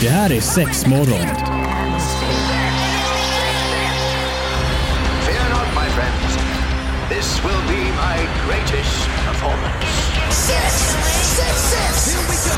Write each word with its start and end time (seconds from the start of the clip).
Det 0.00 0.08
här 0.08 0.32
är 0.32 0.40
sex 0.40 0.86
morgon. 0.86 1.26
Fear 5.26 5.48
not, 5.50 5.68
my 5.74 5.88
friends. 5.90 6.38
This 7.08 7.44
will 7.44 7.62
be 7.68 7.84
my 7.92 8.18
greatest 8.46 9.08
performance. 9.26 9.86
Six, 10.30 10.72
six, 11.36 11.56
six. 11.60 12.06
Here 12.06 12.26
we 12.30 12.36
go. 12.50 12.56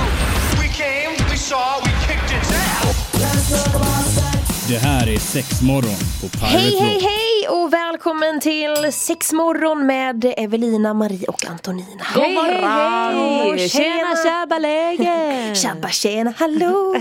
We 0.60 0.68
came, 0.68 1.30
we 1.30 1.36
saw, 1.36 1.80
we 1.84 1.90
kicked 2.06 2.32
its 2.32 2.52
ass. 2.52 4.35
Det 4.68 4.78
här 4.78 5.08
är 5.08 5.18
sex 5.18 5.62
morgon 5.62 5.96
på 6.20 6.28
Pirate 6.28 6.46
Hej, 6.46 6.76
hej, 6.80 6.94
Rock. 6.94 7.02
hej 7.02 7.48
och 7.48 7.72
välkommen 7.72 8.40
till 8.40 8.92
Sexmorgon 8.92 9.86
med 9.86 10.34
Evelina, 10.36 10.94
Marie 10.94 11.26
och 11.28 11.44
Antonina. 11.46 12.04
God 12.14 12.22
morgon! 12.34 13.58
Hej! 13.58 13.68
Tjena 13.68 14.16
tjabba 14.24 14.58
läge! 14.58 15.54
Tjabba 15.62 15.88
tjena, 15.88 16.34
hallå, 16.38 16.94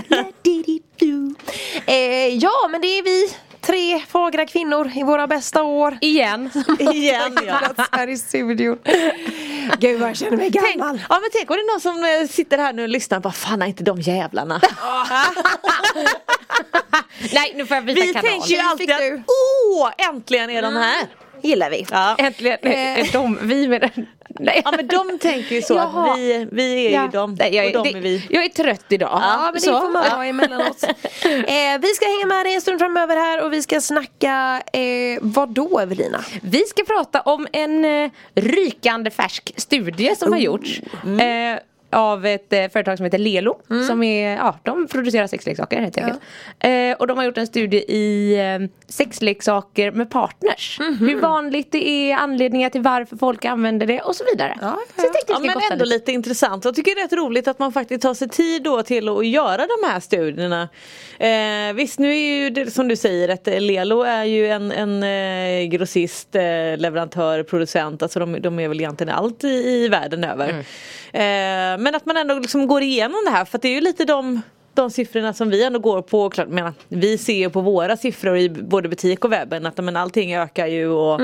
eh, 1.86 2.26
Ja, 2.26 2.68
men 2.70 2.80
det 2.80 2.86
är 2.98 3.02
vi, 3.02 3.34
tre 3.60 4.00
fagra 4.08 4.46
kvinnor 4.46 4.90
i 4.94 5.02
våra 5.02 5.26
bästa 5.26 5.62
år. 5.62 5.98
Igen. 6.00 6.50
Igen 6.78 7.38
ja. 7.46 7.60
här 7.92 8.08
i 8.08 8.16
studion. 8.18 8.78
Gud 9.78 10.00
vad 10.00 10.08
jag 10.08 10.16
känner 10.16 10.36
mig 10.36 10.50
Tänk, 10.52 10.76
gammal. 10.76 11.00
ja 11.08 11.14
men 11.20 11.30
tänk 11.32 11.50
om 11.50 11.56
det 11.56 11.60
är 11.62 11.72
någon 11.72 11.80
som 11.80 12.04
eh, 12.22 12.28
sitter 12.30 12.58
här 12.58 12.72
nu 12.72 12.82
och 12.82 12.88
lyssnar 12.88 13.18
och 13.18 13.22
bara 13.22 13.32
fan 13.32 13.62
är 13.62 13.66
inte 13.66 13.84
de 13.84 14.00
jävlarna. 14.00 14.60
Nej 17.34 17.52
nu 17.56 17.66
får 17.66 17.74
jag 17.74 17.84
byta 17.84 18.00
Vi 18.00 18.12
kanal. 18.12 18.30
tänker 18.30 18.48
ju 18.54 18.58
alltid 18.60 18.90
att- 18.90 18.98
du? 18.98 19.22
Åh 19.26 19.90
äntligen 19.98 20.50
är 20.50 20.62
de 20.62 20.76
här. 20.76 21.06
Gillar 21.42 21.70
vi. 21.70 21.86
Ja. 21.90 22.14
Äntligen 22.18 22.58
är 22.62 23.12
de, 23.12 23.38
vi 23.42 23.68
med 23.68 23.80
den. 23.80 24.06
Nej. 24.40 24.62
ja 24.64 24.72
men 24.76 24.86
de 24.86 25.18
tänker 25.18 25.54
ju 25.54 25.62
så 25.62 25.74
Jaha. 25.74 26.10
att 26.12 26.18
vi, 26.18 26.48
vi 26.52 26.86
är 26.86 26.90
Ja. 26.90 27.02
ju 27.02 27.08
de 27.08 27.34
Nej, 27.34 27.54
jag, 27.54 27.66
och 27.66 27.72
de 27.84 27.92
det, 27.92 27.98
är 27.98 28.02
vi. 28.02 28.26
jag 28.30 28.44
är 28.44 28.48
trött 28.48 28.84
idag. 28.88 29.08
Ja 29.22 29.40
men 29.44 29.54
det 29.54 29.60
Så. 29.60 29.80
får 29.80 29.90
man 29.90 30.10
vara 30.10 30.26
emellanåt. 30.26 30.82
eh, 31.24 31.78
vi 31.80 31.88
ska 31.94 32.06
hänga 32.06 32.26
med 32.26 32.46
dig 32.46 32.54
en 32.54 32.60
stund 32.60 32.78
framöver 32.78 33.16
här 33.16 33.44
och 33.44 33.52
vi 33.52 33.62
ska 33.62 33.80
snacka, 33.80 34.62
eh, 34.72 35.18
vad 35.20 35.48
då 35.54 35.78
Evelina? 35.78 36.24
Vi 36.42 36.64
ska 36.64 36.84
prata 36.84 37.20
om 37.20 37.46
en 37.52 37.84
eh, 37.84 38.10
rykande 38.34 39.10
färsk 39.10 39.52
studie 39.56 40.16
som 40.16 40.32
har 40.32 40.38
gjorts. 40.40 40.80
Eh, 41.20 41.58
av 41.90 42.26
ett 42.26 42.52
eh, 42.52 42.68
företag 42.68 42.96
som 42.96 43.04
heter 43.04 43.18
Lelo. 43.18 43.58
Som 43.86 44.02
är, 44.02 44.36
ja, 44.36 44.58
de 44.62 44.86
producerar 44.86 45.26
sexleksaker 45.26 45.80
helt 45.80 45.98
enkelt. 45.98 46.20
Eh, 46.58 46.92
och 46.98 47.06
de 47.06 47.18
har 47.18 47.24
gjort 47.24 47.38
en 47.38 47.46
studie 47.46 47.76
i 47.88 48.34
eh, 48.38 48.68
sexleksaker 48.88 49.90
med 49.90 50.10
partners. 50.10 50.78
Hur 51.00 51.20
vanligt 51.20 51.72
det 51.72 51.88
är, 51.88 52.16
anledningar 52.16 52.70
till 52.70 52.82
varför 52.82 53.16
folk 53.16 53.44
använder 53.44 53.86
det 53.86 54.00
och 54.00 54.16
så 54.16 54.24
vidare. 54.32 54.58
Ja, 54.60 54.78
Så 54.96 55.06
jag 55.06 55.12
tänkte 55.12 55.32
Ja 55.32 55.38
men 55.38 55.50
ändå 55.72 55.84
lite. 55.84 55.94
lite 55.94 56.12
intressant. 56.12 56.64
Jag 56.64 56.74
tycker 56.74 56.94
det 56.94 57.00
är 57.00 57.04
rätt 57.04 57.12
roligt 57.12 57.48
att 57.48 57.58
man 57.58 57.72
faktiskt 57.72 58.02
tar 58.02 58.14
sig 58.14 58.28
tid 58.28 58.62
då 58.62 58.82
till 58.82 59.08
att 59.08 59.26
göra 59.26 59.56
de 59.66 59.88
här 59.88 60.00
studierna. 60.00 60.68
Eh, 61.18 61.74
visst 61.74 61.98
nu 61.98 62.10
är 62.14 62.38
ju 62.44 62.50
det 62.50 62.70
som 62.70 62.88
du 62.88 62.96
säger 62.96 63.28
att 63.28 63.46
Lelo 63.46 64.02
är 64.02 64.24
ju 64.24 64.48
en, 64.48 64.72
en 64.72 65.02
eh, 65.02 65.68
grossist, 65.68 66.34
eh, 66.34 66.42
leverantör, 66.76 67.42
producent. 67.42 68.02
Alltså 68.02 68.18
de, 68.20 68.40
de 68.40 68.58
är 68.58 68.68
väl 68.68 68.80
egentligen 68.80 69.12
allt 69.14 69.44
i, 69.44 69.48
i 69.48 69.88
världen 69.88 70.24
över. 70.24 70.48
Eh, 70.48 70.54
men 71.78 71.94
att 71.94 72.06
man 72.06 72.16
ändå 72.16 72.38
liksom 72.38 72.66
går 72.66 72.82
igenom 72.82 73.16
det 73.24 73.30
här 73.30 73.44
för 73.44 73.58
att 73.58 73.62
det 73.62 73.68
är 73.68 73.74
ju 73.74 73.80
lite 73.80 74.04
de 74.04 74.42
de 74.76 74.90
siffrorna 74.90 75.32
som 75.32 75.50
vi 75.50 75.64
ändå 75.64 75.78
går 75.78 76.02
på, 76.02 76.30
klart, 76.30 76.48
menar, 76.48 76.72
vi 76.88 77.18
ser 77.18 77.34
ju 77.34 77.50
på 77.50 77.60
våra 77.60 77.96
siffror 77.96 78.36
i 78.36 78.48
både 78.48 78.88
butik 78.88 79.24
och 79.24 79.32
webben 79.32 79.66
att 79.66 79.78
men, 79.78 79.96
allting 79.96 80.34
ökar 80.34 80.66
ju 80.66 80.88
och, 80.88 81.20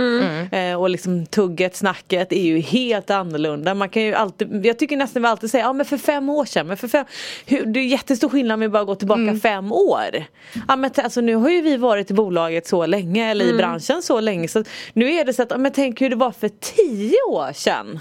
eh, 0.57 0.81
och 0.81 0.91
liksom 0.91 1.27
tugget, 1.27 1.77
snacket 1.77 2.33
är 2.33 2.43
ju 2.43 2.61
helt 2.61 3.11
annorlunda. 3.11 3.75
Man 3.75 3.89
kan 3.89 4.03
ju 4.03 4.15
alltid, 4.15 4.67
jag 4.67 4.79
tycker 4.79 4.97
nästan 4.97 5.23
vi 5.23 5.29
alltid 5.29 5.51
säger, 5.51 5.65
ja 5.65 5.73
men 5.73 5.87
för 5.87 5.97
fem 5.97 6.29
år 6.29 6.45
sedan, 6.45 6.67
men 6.67 6.77
för 6.77 6.89
fem, 6.89 7.05
hur, 7.47 7.67
det 7.67 7.81
är 7.81 7.85
jättestor 7.85 8.29
skillnad 8.29 8.55
om 8.55 8.61
vi 8.61 8.69
bara 8.69 8.85
går 8.85 8.95
tillbaka 8.95 9.39
fem 9.43 9.73
år. 9.73 10.25
Ja 10.69 10.77
men 10.77 10.91
alltså 10.97 11.21
nu 11.21 11.35
har 11.35 11.51
ju 11.51 11.61
vi 11.61 11.77
varit 11.77 12.11
i 12.11 12.15
bolaget 12.15 12.67
så 12.67 12.87
länge 12.87 13.31
eller 13.31 13.45
i 13.45 13.55
branschen 13.55 14.03
så 14.03 14.21
länge 14.21 14.49
så 14.49 14.65
nu 14.93 15.13
är 15.13 15.25
det 15.25 15.33
så 15.33 15.43
att, 15.43 15.51
ja, 15.51 15.59
men 15.59 15.73
tänk 15.73 16.01
hur 16.01 16.11
det 16.11 16.17
var 16.17 16.33
för 16.33 16.49
tio 16.49 17.17
år 17.29 17.53
sedan. 17.53 17.99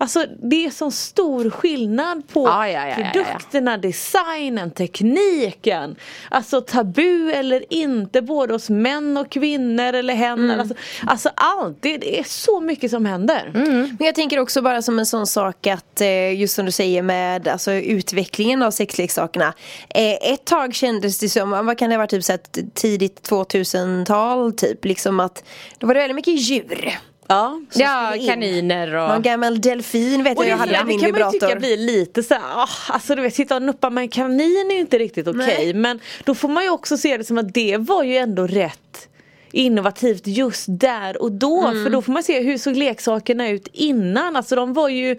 Alltså 0.00 0.26
det 0.42 0.64
är 0.64 0.70
så 0.70 0.90
stor 0.90 1.50
skillnad 1.50 2.28
på 2.32 2.46
Ja, 2.46 2.68
ja, 2.68 2.88
ja, 2.88 2.94
produkterna, 2.94 3.78
designen, 3.78 4.70
tekniken. 4.70 5.96
Alltså 6.28 6.60
tabu 6.60 7.30
eller 7.30 7.72
inte 7.72 8.22
både 8.22 8.52
hos 8.52 8.70
män 8.70 9.16
och 9.16 9.30
kvinnor 9.30 9.92
eller 9.92 10.14
händer. 10.14 10.54
Mm. 10.54 10.60
Alltså, 10.60 10.74
alltså 11.06 11.30
allt, 11.34 11.76
det, 11.80 11.98
det 11.98 12.20
är 12.20 12.24
så 12.24 12.60
mycket 12.60 12.90
som 12.90 13.06
händer. 13.06 13.50
Men 13.98 14.06
jag 14.06 14.14
tänker 14.14 14.38
också 14.38 14.62
bara 14.62 14.82
som 14.82 14.98
en 14.98 15.06
sån 15.06 15.26
sak 15.26 15.66
att 15.66 16.00
eh, 16.00 16.40
just 16.40 16.54
som 16.54 16.66
du 16.66 16.72
säger 16.72 17.02
med 17.02 17.48
alltså, 17.48 17.72
utvecklingen 17.72 18.62
av 18.62 18.70
sexleksakerna. 18.70 19.54
Eh, 19.88 20.32
ett 20.32 20.44
tag 20.44 20.74
kändes 20.74 21.18
det 21.18 21.28
som, 21.28 21.50
vad 21.50 21.78
kan 21.78 21.90
det 21.90 21.96
vara 21.96 22.06
typ 22.06 22.24
så 22.24 22.36
tidigt 22.74 23.28
2000-tal 23.30 24.52
typ 24.52 24.84
liksom 24.84 25.20
att 25.20 25.44
då 25.78 25.86
var 25.86 25.94
det 25.94 26.00
väldigt 26.00 26.16
mycket 26.16 26.40
djur. 26.40 26.98
Ja. 27.30 27.60
Ja, 27.74 28.14
kaniner 28.26 28.94
och... 28.94 29.08
Någon 29.08 29.22
gammal 29.22 29.60
delfin 29.60 30.22
vet 30.24 30.38
Och 30.38 30.44
jag 30.44 30.50
jag 30.50 30.56
hade 30.56 30.78
på 30.78 30.84
min 30.86 30.98
det 30.98 31.02
kan 31.04 31.12
man 31.12 31.20
ju 31.20 31.24
vibrator. 31.28 31.46
tycka 31.48 31.58
blir 31.60 31.76
lite 31.76 32.22
så 32.22 32.34
här, 32.34 32.42
ah, 32.54 32.68
alltså 32.88 33.14
du 33.14 33.22
vet 33.22 33.34
sitta 33.34 33.56
och 33.56 33.62
nuppa 33.62 33.90
med 33.90 34.02
en 34.02 34.08
kanin 34.08 34.66
är 34.70 34.74
ju 34.74 34.80
inte 34.80 34.98
riktigt 34.98 35.28
okej 35.28 35.44
Nej. 35.58 35.74
men 35.74 36.00
då 36.24 36.34
får 36.34 36.48
man 36.48 36.64
ju 36.64 36.70
också 36.70 36.96
se 36.96 37.16
det 37.16 37.24
som 37.24 37.38
att 37.38 37.54
det 37.54 37.76
var 37.76 38.02
ju 38.02 38.16
ändå 38.16 38.46
rätt 38.46 39.08
innovativt 39.52 40.26
just 40.26 40.64
där 40.68 41.22
och 41.22 41.32
då 41.32 41.66
Mm. 41.68 41.84
för 41.84 41.90
då 41.90 42.02
får 42.02 42.12
man 42.12 42.22
se 42.22 42.40
hur 42.40 42.58
såg 42.58 42.76
leksakerna 42.76 43.48
ut 43.48 43.68
innan, 43.72 44.36
alltså 44.36 44.56
de 44.56 44.72
var 44.74 44.88
ju 44.88 45.18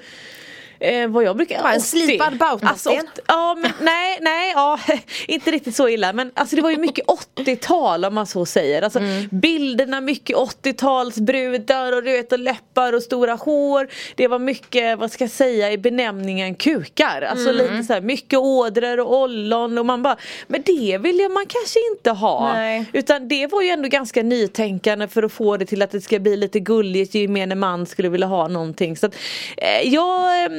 Eh, 0.79 1.07
vad 1.07 1.23
jag 1.23 1.35
brukar... 1.37 1.55
Ja, 1.55 1.69
en 1.71 1.77
80. 1.77 1.85
slipad 1.87 2.37
bautasten. 2.37 2.67
Alltså, 2.69 2.89
åt- 2.89 3.19
ja 3.27 3.55
men 3.61 3.71
nej, 3.81 4.17
nej, 4.21 4.51
ja 4.55 4.79
inte 5.27 5.51
riktigt 5.51 5.75
så 5.75 5.89
illa 5.89 6.13
men 6.13 6.31
alltså 6.33 6.55
det 6.55 6.61
var 6.61 6.69
ju 6.69 6.77
mycket 6.77 7.05
80-tal 7.35 8.05
om 8.05 8.13
man 8.15 8.27
så 8.27 8.45
säger. 8.45 8.81
Alltså 8.81 8.99
bilderna 9.31 10.01
mycket 10.01 10.35
80-talsbrudar 10.37 11.91
och 11.95 12.03
du 12.03 12.11
vet 12.11 12.31
och 12.31 12.39
läppar 12.39 12.93
och 12.93 13.03
stora 13.03 13.33
hår. 13.33 13.87
Det 14.15 14.27
var 14.27 14.39
mycket, 14.39 14.99
vad 14.99 15.11
ska 15.11 15.23
jag 15.23 15.31
säga 15.31 15.71
i 15.71 15.77
benämningen 15.77 16.55
kukar. 16.55 17.21
Alltså 17.21 17.51
lite 17.51 17.83
så 17.83 17.93
här 17.93 18.01
mycket 18.01 18.39
ådror 18.39 18.99
och 18.99 19.15
ollon 19.21 19.77
och 19.77 19.85
man 19.85 20.03
bara 20.03 20.17
Men 20.47 20.61
det 20.65 20.97
vill 20.97 21.19
jag 21.19 21.31
man 21.31 21.45
kanske 21.45 21.79
inte 21.91 22.11
ha. 22.11 22.53
Nej. 22.53 22.85
Utan 22.93 23.27
det 23.27 23.47
var 23.47 23.61
ju 23.61 23.69
ändå 23.69 23.87
ganska 23.89 24.23
nytänkande 24.23 25.07
för 25.07 25.23
att 25.23 25.31
få 25.31 25.57
det 25.57 25.65
till 25.65 25.81
att 25.81 25.91
det 25.91 26.01
ska 26.01 26.19
bli 26.19 26.37
lite 26.37 26.59
gulligt 26.59 27.15
gemene 27.15 27.55
man 27.55 27.85
skulle 27.85 28.09
vilja 28.09 28.27
ha 28.27 28.47
någonting. 28.47 28.97
Så 28.97 29.05
att, 29.05 29.15
eh, 29.57 29.93
jag, 29.93 30.43
eh, 30.43 30.49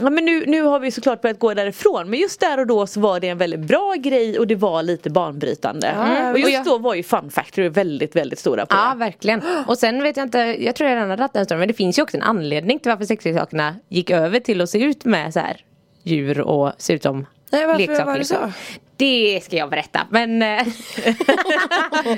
ja, 0.00 0.10
men 0.10 0.24
nu, 0.24 0.44
nu 0.46 0.62
har 0.62 0.80
vi 0.80 0.90
såklart 0.90 1.20
börjat 1.22 1.38
gå 1.38 1.54
därifrån 1.54 2.10
men 2.10 2.18
just 2.20 2.40
där 2.40 2.60
och 2.60 2.66
då 2.66 2.86
så 2.86 3.00
var 3.00 3.20
det 3.20 3.28
en 3.28 3.38
väldigt 3.38 3.60
bra 3.60 3.94
grej 3.98 4.38
och 4.38 4.46
det 4.46 4.54
var 4.54 4.82
lite 4.82 5.10
banbrytande. 5.10 5.86
Mm. 5.86 6.26
Och 6.26 6.32
Och 6.32 6.38
just 6.38 6.52
jag- 6.52 6.64
då 6.64 6.78
var 6.78 6.94
ju 6.94 7.02
Fun 7.02 7.30
Factory 7.30 7.68
väldigt 7.68 8.16
väldigt 8.16 8.38
stora 8.38 8.66
på 8.66 8.74
Ja 8.76 8.90
det. 8.92 8.98
verkligen. 8.98 9.42
Och 9.66 9.78
sen 9.78 10.02
vet 10.02 10.16
jag 10.16 10.26
inte, 10.26 10.38
jag 10.38 10.74
tror 10.76 10.90
jag 10.90 10.96
redan 10.96 11.10
har 11.10 11.16
dragit 11.16 11.32
den 11.32 11.44
storyn 11.44 11.58
men 11.58 11.68
det 11.68 11.74
finns 11.74 11.98
ju 11.98 12.02
också 12.02 12.16
en 12.16 12.22
anledning 12.22 12.78
till 12.78 12.90
varför 12.90 13.04
sexleksakerna 13.04 13.74
gick 13.88 14.10
över 14.10 14.40
till 14.40 14.60
att 14.60 14.70
se 14.70 14.78
ut 14.84 15.04
med 15.04 15.32
så 15.32 15.40
här 15.40 15.56
djur 16.02 16.40
och 16.40 16.72
se 16.78 16.92
ut 16.92 17.02
som 17.02 17.26
Nej, 17.52 17.66
varför 17.66 17.78
leksaker. 17.80 18.04
var 18.04 18.12
det 18.12 18.18
liksom. 18.18 18.52
så? 18.52 18.80
Det 18.96 19.40
ska 19.44 19.56
jag 19.56 19.70
berätta 19.70 20.06
men 20.10 20.42
eh, 20.42 20.48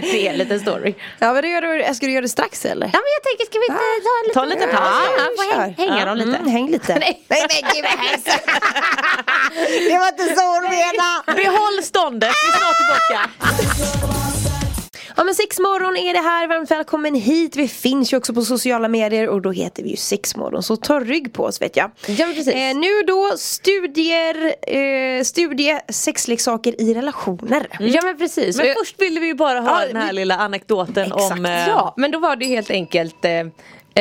det 0.00 0.26
är 0.26 0.30
en 0.30 0.38
liten 0.38 0.60
story. 0.60 0.94
Ja 1.18 1.32
men 1.32 1.42
det 1.42 1.48
gör 1.48 1.60
du, 1.62 1.94
ska 1.94 2.06
du 2.06 2.12
göra 2.12 2.22
det 2.22 2.28
strax 2.28 2.64
eller? 2.64 2.86
Ja 2.86 2.92
men 2.92 3.10
jag 3.16 3.22
tänker 3.22 3.44
ska 3.46 3.58
vi 3.58 3.66
inte 3.66 3.82
ta 4.06 4.12
en 4.20 4.26
liten 4.26 4.34
Ta 4.34 4.42
en 4.42 4.48
liten 4.48 4.70
paus. 4.76 5.04
Ja, 5.16 5.54
ja, 5.54 5.60
häng, 5.60 5.90
hänga 5.90 6.04
dem 6.06 6.16
lite. 6.16 6.36
Mm, 6.36 6.50
häng 6.50 6.70
lite. 6.70 6.94
Nej. 7.00 7.24
nej 7.28 7.46
men 7.50 7.70
gud 7.72 7.84
vad 7.84 8.08
hemskt. 8.08 8.26
Det 9.88 9.98
var 9.98 10.08
inte 10.08 10.34
så 10.34 10.42
hon 10.54 10.62
menade. 10.62 11.42
Behåll 11.42 11.82
ståndet, 11.82 12.32
vi 12.42 12.48
är 12.48 12.58
snart 12.58 12.76
tillbaka. 12.82 13.20
Sexmorgon 15.36 15.96
är 15.96 16.12
det 16.12 16.18
här, 16.20 16.48
varmt 16.48 16.70
välkommen 16.70 17.14
hit. 17.14 17.56
Vi 17.56 17.68
finns 17.68 18.12
ju 18.12 18.16
också 18.16 18.34
på 18.34 18.42
sociala 18.42 18.88
medier 18.88 19.28
och 19.28 19.42
då 19.42 19.50
heter 19.52 19.82
vi 19.82 19.88
ju 19.90 19.96
sexmorgon. 19.96 20.62
Så 20.62 20.76
ta 20.76 21.00
rygg 21.00 21.32
på 21.32 21.44
oss 21.44 21.62
vet 21.62 21.76
jag. 21.76 21.90
Ja, 22.06 22.26
precis. 22.34 22.48
Eh, 22.54 22.74
nu 22.76 23.02
då 23.06 23.32
studier, 23.38 24.54
eh, 24.76 25.22
studie 25.22 25.78
sexleksaker 25.88 26.80
i 26.80 26.94
relationer. 26.94 27.66
Ja 27.80 28.00
men 28.04 28.18
precis. 28.18 28.56
Men 28.56 28.66
jag- 28.66 28.76
först 28.78 29.02
ville 29.02 29.20
vi 29.20 29.26
ju 29.26 29.34
bara 29.34 29.60
ha 29.60 29.80
Ja, 29.82 29.86
den 29.86 29.96
här 29.96 30.08
vi- 30.08 30.12
lilla 30.16 30.36
anekdoten 30.36 31.04
Exakt, 31.12 31.32
om 31.38 31.46
eh, 31.46 31.68
Ja, 31.68 31.94
men 31.96 32.10
då 32.10 32.18
var 32.18 32.36
det 32.36 32.46
helt 32.46 32.70
enkelt 32.70 33.24
eh, 33.24 33.30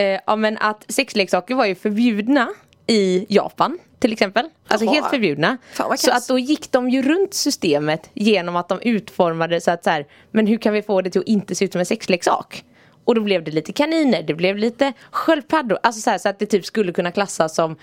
eh, 0.03 0.19
ja, 0.27 0.35
men 0.35 0.57
att 0.57 0.85
sexleksaker 0.87 1.55
var 1.55 1.65
ju 1.65 1.75
förbjudna 1.75 2.47
i 2.87 3.25
Japan 3.29 3.79
till 3.99 4.13
exempel. 4.13 4.49
Alltså 4.67 4.85
Jaha. 4.85 4.93
helt 4.93 5.09
förbjudna. 5.09 5.57
Fan, 5.73 5.97
så 5.97 6.11
att 6.11 6.27
då 6.27 6.39
gick 6.39 6.71
de 6.71 6.89
ju 6.89 7.01
runt 7.01 7.33
systemet 7.33 8.09
genom 8.13 8.55
att 8.55 8.69
de 8.69 8.79
utformade 8.81 9.61
så 9.61 9.71
att 9.71 9.83
så 9.83 9.89
här, 9.89 10.05
men 10.31 10.47
hur 10.47 10.57
kan 10.57 10.73
vi 10.73 10.81
få 10.81 11.01
det 11.01 11.09
till 11.09 11.21
att 11.21 11.27
inte 11.27 11.55
se 11.55 11.65
ut 11.65 11.71
som 11.71 11.79
en 11.79 11.85
sexleksak? 11.85 12.63
Och 13.05 13.15
då 13.15 13.21
blev 13.21 13.43
det 13.43 13.51
lite 13.51 13.73
kaniner, 13.73 14.23
det 14.23 14.33
blev 14.33 14.57
lite 14.57 14.93
sköldpaddor, 15.11 15.79
alltså 15.83 16.01
så, 16.01 16.09
här, 16.09 16.17
så 16.17 16.29
att 16.29 16.39
det 16.39 16.45
typ 16.45 16.65
skulle 16.65 16.93
kunna 16.93 17.11
klassas 17.11 17.55
som 17.55 17.75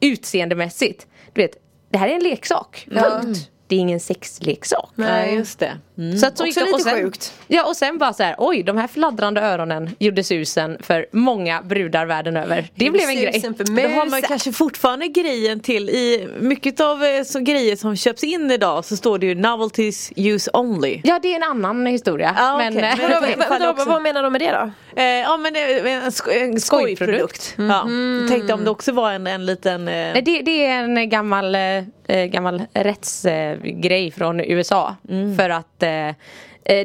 utseendemässigt. 0.00 1.06
Du 1.32 1.42
vet, 1.42 1.56
det 1.90 1.98
här 1.98 2.08
är 2.08 2.14
en 2.14 2.22
leksak, 2.22 2.88
punkt. 2.90 3.50
Det 3.66 3.76
är 3.76 3.80
ingen 3.80 4.00
sexleksak. 4.00 4.90
Nej 4.94 5.34
just 5.34 5.58
det. 5.58 5.72
Mm. 5.98 6.18
Så 6.18 6.26
att 6.26 6.38
så 6.38 6.44
Också 6.44 6.46
gick 6.46 6.54
det, 6.54 6.64
lite 6.64 6.74
och 6.74 6.80
sen, 6.80 7.02
sjukt. 7.02 7.34
Ja 7.46 7.64
och 7.66 7.76
sen 7.76 7.98
bara 7.98 8.12
så 8.12 8.22
här, 8.22 8.34
oj 8.38 8.62
de 8.62 8.76
här 8.76 8.88
fladdrande 8.88 9.40
öronen 9.40 9.90
gjorde 9.98 10.24
susen 10.24 10.76
för 10.80 11.06
många 11.12 11.62
brudar 11.62 12.06
världen 12.06 12.36
över. 12.36 12.68
Det 12.74 12.90
blev 12.90 13.08
en 13.08 13.16
grej. 13.16 13.42
Då 13.58 13.88
har 13.88 14.10
man 14.10 14.22
kanske 14.22 14.52
fortfarande 14.52 15.06
grejen 15.08 15.60
till 15.60 15.90
i 15.90 16.28
mycket 16.40 16.80
av 16.80 17.04
eh, 17.04 17.22
så 17.24 17.40
grejer 17.40 17.76
som 17.76 17.96
köps 17.96 18.24
in 18.24 18.50
idag 18.50 18.84
så 18.84 18.96
står 18.96 19.18
det 19.18 19.26
ju 19.26 19.34
novelties 19.34 20.12
use 20.16 20.50
only. 20.54 21.00
Ja 21.04 21.18
det 21.22 21.32
är 21.32 21.36
en 21.36 21.42
annan 21.42 21.86
historia. 21.86 22.34
Ja, 22.38 22.58
men, 22.58 22.76
okej. 22.76 22.90
eh, 23.02 23.20
Men 23.38 23.48
vadå, 23.50 23.68
också. 23.70 23.88
vad 23.88 24.02
menar 24.02 24.22
de 24.22 24.32
med 24.32 24.40
det 24.40 24.50
då? 24.52 24.70
Eh, 24.96 25.04
ja 25.04 25.36
men 25.36 25.56
en, 25.56 26.10
sk- 26.10 26.30
en 26.30 26.60
skojprodukt. 26.60 26.62
Skojprodukt. 26.62 27.54
Ja. 27.58 27.88
Jag 28.20 28.28
tänkte 28.28 28.54
om 28.54 28.64
det 28.64 28.70
också 28.70 28.92
var 28.92 29.12
en, 29.12 29.26
en 29.26 29.46
liten 29.46 29.88
eh, 29.88 29.94
Nej, 29.94 30.22
det, 30.22 30.42
det 30.42 30.66
är 30.66 30.82
en 30.84 31.08
gammal, 31.08 31.54
eh, 31.54 32.24
gammal 32.24 32.62
rättsgrej 32.74 34.10
från 34.10 34.40
USA. 34.40 34.94
Mm. 35.08 35.36
För 35.36 35.50
att 35.50 35.82
eh, 35.82 36.08
eh, 36.08 36.14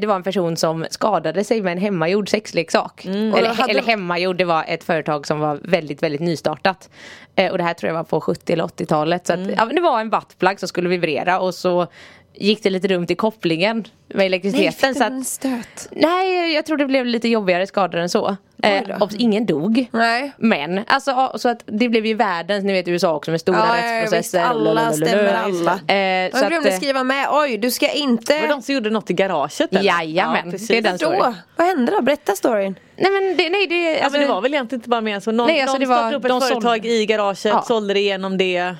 det 0.01 0.05
var 0.05 0.15
en 0.15 0.23
person 0.23 0.57
som 0.57 0.85
skadade 0.89 1.43
sig 1.43 1.61
med 1.61 1.71
en 1.71 1.77
hemmagjord 1.77 2.29
sexleksak. 2.29 3.05
Mm. 3.05 3.33
Eller, 3.33 3.49
hade 3.53 3.71
eller 3.71 3.83
hemmagjord, 3.83 4.35
det 4.37 4.45
var 4.45 4.65
ett 4.67 4.83
företag 4.83 5.27
som 5.27 5.39
var 5.39 5.59
väldigt, 5.63 6.03
väldigt 6.03 6.21
nystartat. 6.21 6.89
Eh, 7.35 7.51
och 7.51 7.57
det 7.57 7.63
här 7.63 7.73
tror 7.73 7.87
jag 7.87 7.95
var 7.95 8.03
på 8.03 8.21
70 8.21 8.53
eller 8.53 8.63
80-talet. 8.63 9.27
Så 9.27 9.33
att, 9.33 9.39
Mm. 9.39 9.53
ja, 9.57 9.65
det 9.65 9.81
var 9.81 9.99
en 10.01 10.09
buttplug 10.09 10.59
som 10.59 10.67
skulle 10.69 10.89
vibrera 10.89 11.39
och 11.39 11.55
så 11.55 11.87
gick 12.33 12.63
det 12.63 12.69
lite 12.69 12.87
dumt 12.87 13.05
i 13.09 13.15
kopplingen 13.15 13.85
med 14.13 14.25
elektriciteten. 14.25 14.95
så 14.95 15.03
att, 15.03 15.11
en 15.11 15.23
stöt. 15.25 15.89
nej, 15.91 16.53
jag 16.53 16.65
tror 16.65 16.77
det 16.77 16.85
blev 16.85 17.05
lite 17.05 17.27
jobbigare 17.27 17.67
skador 17.67 17.99
än 17.99 18.09
så. 18.09 18.37
Eh, 18.63 19.01
och 19.01 19.09
ingen 19.17 19.45
dog. 19.45 19.85
Nej. 19.91 20.31
Men, 20.37 20.81
alltså 20.87 21.11
ja, 21.11 21.33
så 21.37 21.49
att 21.49 21.63
det 21.65 21.89
blev 21.89 22.05
ju 22.05 22.13
världens, 22.13 22.63
ni 22.63 22.73
vet 22.73 22.87
USA 22.87 23.15
också 23.15 23.31
med 23.31 23.41
stora 23.41 23.57
Ja, 23.57 23.65
ja, 23.65 24.01
visst, 24.01 24.13
rättsprocesser. 24.13 24.39
alla 24.41 24.59
lalalala. 24.73 24.91
stämmer 25.07 25.33
alla. 25.33 25.71
Eh, 25.71 26.31
så 26.31 26.37
Jag 26.37 26.49
glömde 26.49 26.57
att, 26.57 26.65
eh, 26.73 26.77
skriva 26.77 27.03
med, 27.03 27.27
oj 27.31 27.57
du 27.57 27.71
ska 27.71 27.89
inte... 27.91 28.33
var 28.33 28.41
det 28.41 28.47
de 28.47 28.61
som 28.61 28.75
gjorde 28.75 28.89
något 28.89 29.09
i 29.09 29.13
garaget 29.13 29.59
eller? 29.71 29.81
Jajamän, 29.83 30.51
precis. 30.51 30.67
det 30.67 30.77
är 30.77 30.81
den 30.81 30.97
storyn. 30.97 31.19
Då? 31.19 31.35
Vad 31.55 31.67
hände 31.67 31.91
då? 31.91 32.01
Berätta 32.01 32.35
storyn. 32.35 32.75
Nej 32.97 33.11
men 33.11 33.37
det, 33.37 33.49
nej, 33.49 33.67
det, 33.67 33.91
Ja, 33.93 34.03
alltså, 34.03 34.19
men 34.19 34.27
det 34.27 34.33
var 34.33 34.41
väl 34.41 34.53
egentligen 34.53 34.79
inte 34.79 34.89
bara 34.89 35.01
mer 35.01 35.19
så 35.19 35.31
någon, 35.31 35.47
Nej, 35.47 35.61
alltså 35.61 35.77
någon 35.77 35.89
var- 35.89 35.95
startade 35.95 36.15
upp 36.17 36.25
ett 36.25 36.29
de 36.29 36.41
företag 36.41 36.61
sålde- 36.61 36.87
i 36.89 37.05
garaget, 37.05 37.45
Ja. 37.45 37.61
sålde 37.67 37.93
det 37.93 37.99
igenom 37.99 38.37
det. 38.37 38.75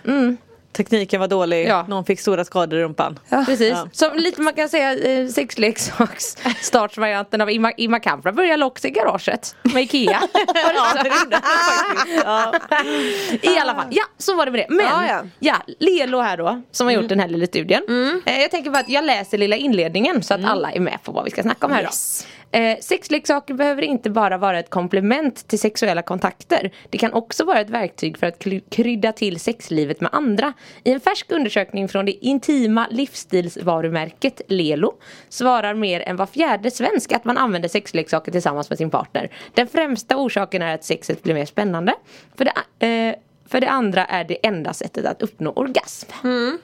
Tekniken 0.71 1.19
var 1.19 1.27
dålig, 1.27 1.68
Ja. 1.68 1.86
någon 1.88 2.06
fick 2.06 2.19
stora 2.19 2.45
skador 2.45 2.80
i 2.80 2.83
rumpan. 2.83 3.19
Precis, 3.45 3.69
Ja. 3.69 3.88
som 3.92 4.16
lite 4.18 4.42
man 4.42 4.54
kan 4.54 4.69
säga 4.69 4.94
eh, 5.21 5.27
sexleksaks 5.27 6.38
startsvarianten 6.62 7.42
av 7.42 7.51
Ima, 7.51 7.71
Ima 7.71 8.00
Kampra 8.00 8.31
började 8.31 8.66
också 8.66 8.88
i 8.88 8.92
garaget 8.92 9.56
med 9.62 9.83
Ikea. 9.83 10.21
Ja, 10.56 11.04
det 11.04 11.10
gjorde. 11.24 11.42
Ja. 12.25 12.54
I 13.42 13.57
alla 13.60 13.75
fall, 13.75 13.88
ja 13.92 14.04
så 14.18 14.36
var 14.36 14.45
det 14.45 14.51
med 14.51 14.60
det. 14.60 14.75
Men 14.75 14.86
Ja, 14.86 15.07
ja. 15.07 15.21
ja, 15.39 15.56
Lelo 15.80 16.19
här 16.19 16.38
då 16.38 16.62
som 16.72 16.88
har 16.88 16.94
gjort 16.94 17.10
den 17.10 17.19
här 17.19 17.27
lilla 17.27 17.45
studien. 17.48 17.83
Eh, 18.25 18.42
jag 18.42 18.51
tänker 18.51 18.69
bara 18.72 18.80
att 18.80 18.89
jag 18.89 19.06
läser 19.06 19.38
lilla 19.38 19.56
inledningen 19.56 20.24
så 20.24 20.33
att 20.33 20.45
alla 20.45 20.72
är 20.72 20.80
med 20.80 20.98
på 21.04 21.12
vad 21.12 21.25
vi 21.25 21.31
ska 21.31 21.42
snacka 21.42 21.65
om 21.65 21.72
här 21.72 21.81
Yes. 21.81 22.25
då. 22.30 22.38
Eh, 22.51 22.78
sexleksaker 22.80 23.54
behöver 23.54 23.81
inte 23.81 24.10
bara 24.10 24.38
vara 24.38 24.60
ett 24.60 24.69
komplement 24.69 25.48
till 25.48 25.60
sexuella 25.60 26.01
kontakter. 26.01 26.72
Det 26.90 26.98
kan 26.98 27.13
också 27.13 27.44
vara 27.44 27.60
ett 27.60 27.69
verktyg 27.69 28.18
för 28.18 28.28
att 28.28 28.46
krydda 28.69 29.12
till 29.12 29.40
sexlivet 29.40 30.01
med 30.01 30.10
andra. 30.13 30.54
I 30.84 30.92
en 30.92 31.00
färsk 31.00 31.31
undersökning 31.31 31.88
från 31.88 32.06
det 32.06 32.25
intima 32.25 32.88
livsstilsvarumärket 32.92 34.42
Lelo 34.48 34.94
svarar 35.30 35.74
mer 35.74 36.01
än 36.01 36.16
var 36.16 36.25
fjärde 36.25 36.72
svensk 36.72 37.12
att 37.12 37.25
man 37.25 37.38
använder 37.38 37.69
sexleksaker 37.69 38.31
tillsammans 38.31 38.69
med 38.69 38.78
sin 38.78 38.90
partner. 38.90 39.30
Den 39.54 39.68
främsta 39.68 40.18
orsaken 40.18 40.62
är 40.62 40.75
att 40.75 40.84
sexet 40.84 41.24
blir 41.24 41.34
mer 41.34 41.46
spännande. 41.46 41.94
För 42.36 42.46
det, 42.46 42.86
eh, 42.88 43.16
för 43.48 43.62
det 43.62 43.69
andra 43.69 44.06
är 44.06 44.24
det 44.24 44.46
enda 44.46 44.74
sättet 44.74 45.06
att 45.06 45.22
uppnå 45.22 45.51
orgasm. 45.51 46.12
Mm. 46.24 46.57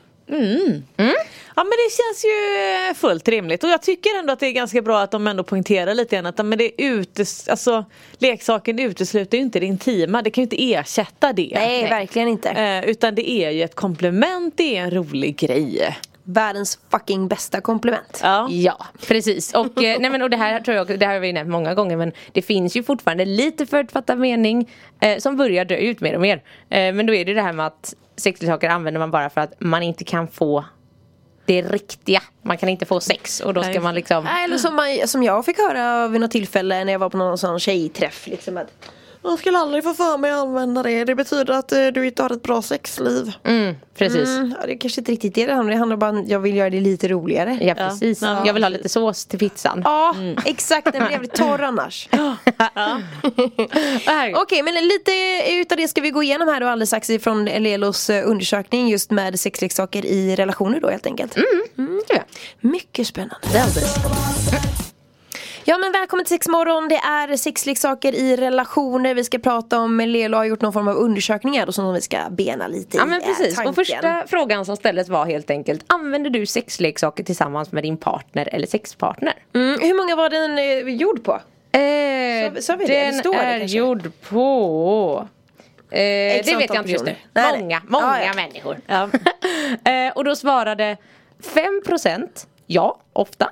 Ja 1.55 1.63
men 1.63 1.71
det 1.71 1.91
känns 1.91 2.25
ju 2.25 2.89
eh, 2.89 2.93
fullt 2.93 3.27
rimligt 3.27 3.63
och 3.63 3.69
jag 3.69 3.81
tycker 3.81 4.19
ändå 4.19 4.33
att 4.33 4.39
det 4.39 4.47
är 4.47 4.51
ganska 4.51 4.81
bra 4.81 5.01
att 5.01 5.11
de 5.11 5.27
ändå 5.27 5.43
poängterar 5.43 5.93
lite 5.93 6.15
grann 6.15 6.25
att 6.25 6.45
men 6.45 6.57
det 6.57 6.71
utes 6.83 7.47
alltså, 7.47 7.85
leksaken 8.17 8.79
utesluter 8.79 9.37
ju 9.37 9.43
inte 9.43 9.59
det 9.59 9.65
intima, 9.65 10.21
det 10.21 10.29
kan 10.29 10.41
ju 10.41 10.45
inte 10.45 10.73
ersätta 10.73 11.33
det. 11.33 11.51
Nej, 11.53 11.83
verkligen 11.83 12.27
inte. 12.27 12.49
Eh, 12.49 12.89
utan 12.89 13.15
det 13.15 13.29
är 13.29 13.49
ju 13.49 13.63
ett 13.63 13.75
komplement, 13.75 14.53
det 14.57 14.77
är 14.77 14.81
en 14.81 14.91
rolig 14.91 15.37
grej. 15.37 15.97
Världens 16.27 16.79
fucking 16.89 17.27
bästa 17.27 17.61
komplement. 17.61 18.19
Ja. 18.23 18.47
Ja, 18.49 18.85
precis. 19.07 19.53
Och, 19.53 19.83
eh, 19.83 19.99
nej 19.99 20.09
men, 20.09 20.21
och 20.21 20.29
det 20.29 20.37
här 20.37 20.59
tror 20.59 20.77
jag, 20.77 20.99
det 20.99 21.05
här 21.05 21.13
har 21.13 21.19
vi 21.19 21.33
nämnt 21.33 21.51
många 21.51 21.73
gånger 21.73 21.97
men 21.97 22.11
det 22.31 22.41
finns 22.41 22.75
ju 22.75 22.83
fortfarande 22.83 23.25
lite 23.25 23.65
förutfattad 23.65 24.19
mening 24.19 24.69
eh, 24.99 25.17
som 25.17 25.37
börjar 25.37 25.65
dö 25.65 25.75
ut 25.75 26.01
mer 26.01 26.15
och 26.15 26.21
mer. 26.21 26.43
Eh, 26.69 26.93
men 26.93 27.05
då 27.05 27.13
är 27.13 27.25
det 27.25 27.33
det 27.33 27.41
här 27.41 27.53
med 27.53 27.65
att 27.65 27.93
sexleksaker 28.17 28.69
använder 28.69 28.99
man 28.99 29.11
bara 29.11 29.29
för 29.29 29.41
att 29.41 29.53
man 29.59 29.83
inte 29.83 30.03
kan 30.03 30.27
få 30.27 30.65
det 31.45 31.61
riktiga. 31.61 32.21
Man 32.41 32.57
kan 32.57 32.69
inte 32.69 32.85
få 32.85 32.99
sex 32.99 33.39
och 33.39 33.53
då 33.53 33.61
ska 33.61 33.71
Nej. 33.71 33.79
man 33.79 33.95
liksom 33.95 34.23
Nej, 34.23 34.43
Eller 34.43 34.57
som, 34.57 34.75
man, 34.75 35.07
som 35.07 35.23
jag 35.23 35.45
fick 35.45 35.57
höra 35.57 36.07
vid 36.07 36.21
något 36.21 36.31
tillfälle 36.31 36.83
när 36.83 36.91
jag 36.91 36.99
var 36.99 37.09
på 37.09 37.17
någon 37.17 37.37
sån 37.37 37.59
tjejträff. 37.59 38.27
Liksom, 38.27 38.57
att 38.57 38.91
man 39.25 39.37
skulle 39.37 39.57
aldrig 39.57 39.83
få 39.83 39.93
för 39.93 40.17
mig 40.17 40.31
att 40.31 40.37
använda 40.39 40.83
det. 40.83 41.03
Det 41.03 41.15
betyder 41.15 41.53
att 41.53 41.71
eh, 41.71 41.87
du 41.87 42.05
inte 42.07 42.23
har 42.23 42.29
ett 42.29 42.43
bra 42.43 42.61
sexliv. 42.61 43.31
mm, 43.43 43.75
Precis. 43.97 44.29
Mm, 44.29 44.55
ja, 44.59 44.65
det 44.67 44.73
är 44.73 44.77
kanske 44.77 45.01
inte 45.01 45.11
riktigt 45.11 45.35
det 45.35 45.45
det 45.45 45.53
handlar 45.53 45.63
om. 45.73 45.75
Det 45.75 45.79
handlar 45.79 45.97
bara 45.97 46.09
om 46.09 46.17
att 46.21 46.29
jag 46.29 46.39
vill 46.39 46.55
göra 46.55 46.69
det 46.69 46.79
lite 46.81 47.07
roligare. 47.07 47.57
Ja 47.61 47.75
precis. 47.75 48.21
Ja, 48.21 48.43
jag 48.45 48.53
vill 48.53 48.63
ha 48.63 48.69
lite 48.69 48.89
sås 48.89 49.25
till 49.25 49.39
pizzan. 49.39 49.81
Ja, 49.85 50.15
exakt. 50.45 50.91
Den 50.91 51.03
blir 51.03 51.11
jävligt 51.11 51.33
torr 51.35 51.61
annars. 51.61 52.09
Okej, 54.35 54.63
men 54.63 54.73
lite 54.87 55.11
utav 55.51 55.77
det 55.77 55.87
ska 55.87 56.01
vi 56.01 56.11
gå 56.11 56.23
igenom 56.23 56.47
här 56.47 56.59
då 56.59 56.67
alldeles 56.67 56.89
strax 56.89 57.09
ifrån 57.09 57.45
Lelos 57.45 58.09
eh, 58.09 58.29
undersökning 58.29 58.89
just 58.89 59.11
med 59.11 59.39
sexleksaker 59.39 60.05
i 60.05 60.35
relationer 60.35 60.79
då 60.79 60.89
helt 60.89 61.05
enkelt. 61.05 61.37
Mm, 61.37 61.47
det 62.07 62.13
gör 62.13 62.23
jag. 62.61 62.71
Mycket 62.71 63.07
spännande. 63.07 63.47
Ja 65.67 65.77
men 65.77 65.91
välkommen 65.91 66.25
till 66.25 66.35
Sexmorgon. 66.35 66.87
Det 66.87 66.95
är 66.95 67.37
sexleksaker 67.37 68.15
i 68.15 68.35
relationer. 68.35 69.13
Vi 69.13 69.23
ska 69.23 69.39
prata 69.39 69.79
om 69.79 69.99
Lelo 69.99 70.37
har 70.37 70.45
gjort 70.45 70.61
någon 70.61 70.73
form 70.73 70.87
av 70.87 70.95
undersökningar 70.95 71.67
och 71.67 71.75
som 71.75 71.93
vi 71.93 72.01
ska 72.01 72.17
bena 72.29 72.67
lite 72.67 72.97
Ja 72.97 73.03
i. 73.03 73.07
men 73.07 73.21
är 73.21 73.25
precis. 73.25 73.55
tanken. 73.55 73.69
Och 73.69 73.75
första 73.75 74.23
frågan 74.27 74.65
som 74.65 74.75
ställdes 74.77 75.09
var 75.09 75.25
helt 75.25 75.49
enkelt 75.49 75.83
Använder 75.87 76.29
du 76.29 76.45
sexleksaker 76.45 77.23
tillsammans 77.23 77.71
med 77.71 77.83
din 77.83 77.97
partner 77.97 78.49
eller 78.51 78.67
sexpartner? 78.67 79.33
Mm, 79.55 79.79
hur 79.81 79.97
många 79.97 80.15
var 80.15 80.29
den 80.29 80.57
eh, 80.57 80.95
gjord 80.95 81.23
på? 81.23 81.33
Eh, 81.77 82.53
Så- 82.55 82.61
sa 82.61 82.75
vi 82.75 82.85
det? 82.85 82.99
den 82.99 83.13
Det 83.13 83.19
står 83.19 83.33
det 83.33 83.39
är 83.39 83.59
kanske? 83.59 83.77
gjord 83.77 84.11
på 84.29 85.27
eh, 85.91 85.97
Det 85.99 86.55
vet 86.57 86.73
jag 86.73 86.77
inte 86.77 86.91
just 86.91 87.05
nu. 87.05 87.15
Nej, 87.33 87.51
nej. 87.51 87.59
många, 87.61 87.81
många 87.87 88.19
Ja, 88.21 88.25
ja. 88.25 88.33
människor. 88.33 88.77
Ja. 88.87 89.09
eh, 89.91 90.13
och 90.15 90.23
då 90.23 90.35
svarade 90.35 90.97
5% 91.43 92.27
ja, 92.67 92.99
ofta. 93.13 93.49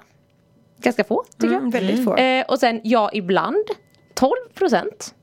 Ganska 0.83 1.03
få 1.03 1.23
tycker 1.37 1.53
Mm, 1.55 1.63
jag. 1.63 1.71
väldigt 1.71 2.05
få. 2.05 2.15
Eh, 2.15 2.45
och 2.47 2.59
sen 2.59 2.81
ja, 2.83 3.09
ibland 3.13 3.65
12%. 4.15 5.13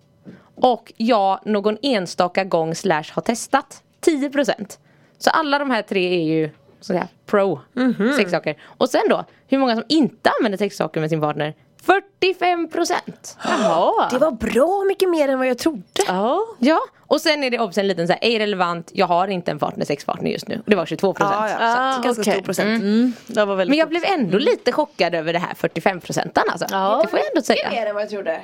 Och 0.55 0.93
ja, 0.97 1.41
någon 1.45 1.77
enstaka 1.83 2.45
gång 2.45 2.75
slash 2.75 3.05
har 3.13 3.23
testat 3.23 3.83
10%. 4.01 4.79
Så 5.19 5.31
alla 5.31 5.59
de 5.59 5.71
här 5.71 5.83
tre 5.83 6.15
är 6.21 6.25
ju 6.25 6.49
så 6.49 6.53
att 6.81 6.87
säga, 6.87 7.09
pro 7.27 7.61
Mhm. 7.73 8.13
sexsaker. 8.17 8.57
Och 8.65 8.89
sen 8.89 9.03
då, 9.11 9.25
hur 9.49 9.59
många 9.59 9.75
som 9.75 9.85
inte 9.89 10.31
använder 10.41 10.59
sexsaker 10.59 11.01
med 11.01 11.11
sin 11.11 11.21
partner? 11.21 11.55
45%! 11.83 13.37
Jaha. 13.45 14.09
Det 14.11 14.19
var 14.19 14.31
bra 14.31 14.85
mycket 14.89 15.11
mer 15.11 15.29
än 15.29 15.39
vad 15.39 15.49
jag 15.49 15.59
trodde. 15.59 16.00
Ja. 16.15 16.47
Ja, 16.59 16.79
och 17.07 17.21
sen 17.21 17.45
är 17.45 17.51
det 17.51 17.59
också 17.59 17.81
en 17.81 17.87
liten 17.89 18.07
så 18.07 18.13
här, 18.13 18.21
ej 18.23 18.39
relevant, 18.39 18.91
jag 18.95 19.07
har 19.07 19.29
inte 19.29 19.51
en 19.51 19.59
partner, 19.59 19.85
sexpartner 19.85 20.31
just 20.31 20.49
nu. 20.49 20.63
Det 20.67 20.77
var 20.77 20.87
22%. 20.87 21.17
Ja, 21.21 21.49
ja. 21.51 21.57
Ah, 21.61 21.95
Så, 21.97 22.03
ganska 22.03 22.23
okej. 22.23 22.33
stor 22.35 22.43
procent. 22.43 22.83
Mm. 22.83 23.13
Det 23.27 23.45
var 23.45 23.57
väldigt 23.57 23.71
Men 23.71 23.79
jag 23.79 23.89
blev 23.89 24.05
ändå 24.05 24.39
lite 24.39 24.73
chockad 24.73 25.15
över 25.15 25.33
det 25.33 25.39
här 25.39 25.55
45 25.55 26.01
procenten 26.01 26.43
alltså. 26.49 26.67
Ja. 26.71 27.01
Det 27.05 27.09
får 27.09 27.19
jag 27.19 27.29
ändå 27.29 27.43
säga. 27.43 27.71
Mer 27.71 27.87
än 27.87 27.95
vad 27.95 28.03
jag 28.03 28.11
trodde. 28.11 28.41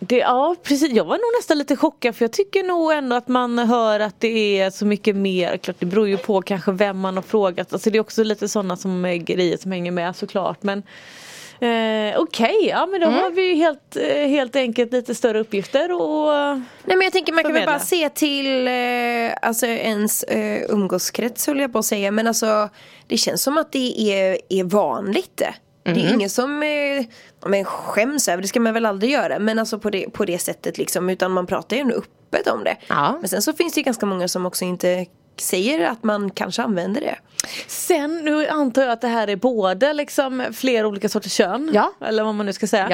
Det, 0.00 0.16
ja 0.18 0.56
precis, 0.62 0.92
jag 0.92 1.04
var 1.04 1.14
nog 1.16 1.38
nästan 1.38 1.58
lite 1.58 1.76
chockad 1.76 2.16
för 2.16 2.24
jag 2.24 2.32
tycker 2.32 2.62
nog 2.62 2.92
ändå 2.92 3.16
att 3.16 3.28
man 3.28 3.58
hör 3.58 4.00
att 4.00 4.14
det 4.20 4.60
är 4.60 4.70
så 4.70 4.86
mycket 4.86 5.16
mer. 5.16 5.56
Klart 5.56 5.76
det 5.78 5.86
beror 5.86 6.08
ju 6.08 6.16
på 6.16 6.42
kanske 6.42 6.72
vem 6.72 6.98
man 6.98 7.16
har 7.16 7.22
frågat. 7.22 7.72
Alltså 7.72 7.90
det 7.90 7.98
är 7.98 8.00
också 8.00 8.24
lite 8.24 8.48
sådana 8.48 8.76
som 8.76 9.04
är 9.04 9.14
grejer 9.16 9.56
som 9.56 9.72
hänger 9.72 9.90
med 9.92 10.16
såklart. 10.16 10.62
Men 10.62 10.82
eh, 11.60 12.20
okej, 12.20 12.66
ja 12.68 12.86
men 12.86 13.00
då 13.00 13.06
har 13.06 13.30
vi 13.30 13.42
ju 13.42 13.54
helt, 13.54 13.96
eh, 13.96 14.28
helt 14.28 14.56
enkelt 14.56 14.92
lite 14.92 15.14
större 15.14 15.40
uppgifter 15.40 15.92
och 15.92 16.26
Nej 16.84 16.96
men 16.96 17.00
jag 17.00 17.12
tänker 17.12 17.32
man 17.32 17.44
kan 17.44 17.52
väl 17.52 17.66
bara 17.66 17.78
se 17.78 18.08
till 18.08 18.68
eh, 18.68 18.72
alltså 19.42 19.66
ens 19.66 20.22
eh, 20.22 20.70
umgåskrets 20.70 21.46
höll 21.46 21.60
jag 21.60 21.72
på 21.72 21.78
att 21.78 21.84
säga 21.84 22.10
men 22.10 22.26
alltså 22.26 22.68
det 23.06 23.16
känns 23.16 23.42
som 23.42 23.58
att 23.58 23.72
det 23.72 24.12
är, 24.12 24.38
är 24.48 24.64
vanligt 24.64 25.36
det. 25.36 25.54
Det 25.82 26.00
är 26.00 26.14
ingen 26.14 26.30
som 26.30 26.62
eh, 26.62 27.06
men 27.46 27.64
skäms 27.64 28.28
över 28.28 28.42
det 28.42 28.48
ska 28.48 28.60
man 28.60 28.74
väl 28.74 28.86
aldrig 28.86 29.12
göra 29.12 29.38
men 29.38 29.58
alltså 29.58 29.78
på 29.78 29.90
det, 29.90 30.10
på 30.10 30.24
det 30.24 30.38
sättet 30.38 30.78
liksom 30.78 31.10
utan 31.10 31.32
man 31.32 31.46
pratar 31.46 31.76
ju 31.76 31.80
ändå 31.80 31.94
öppet 31.94 32.46
om 32.46 32.64
det. 32.64 32.76
Ja. 32.88 33.16
Men 33.20 33.28
sen 33.28 33.42
så 33.42 33.52
finns 33.52 33.74
det 33.74 33.80
ju 33.80 33.84
ganska 33.84 34.06
många 34.06 34.28
som 34.28 34.46
också 34.46 34.64
inte 34.64 35.06
säger 35.40 35.86
att 35.88 36.02
man 36.02 36.30
kanske 36.30 36.62
använder 36.62 37.00
det. 37.00 37.16
Sen 37.66 38.24
nu 38.24 38.46
antar 38.46 38.82
jag 38.82 38.90
att 38.90 39.00
det 39.00 39.08
här 39.08 39.28
är 39.28 39.36
både 39.36 39.92
liksom 39.92 40.44
flera 40.52 40.86
olika 40.86 41.08
sorters 41.08 41.32
kön. 41.32 41.70
Ja. 41.72 41.92
Eller 42.00 42.24
vad 42.24 42.34
man 42.34 42.46
nu 42.46 42.52
ska 42.52 42.66
säga. 42.66 42.88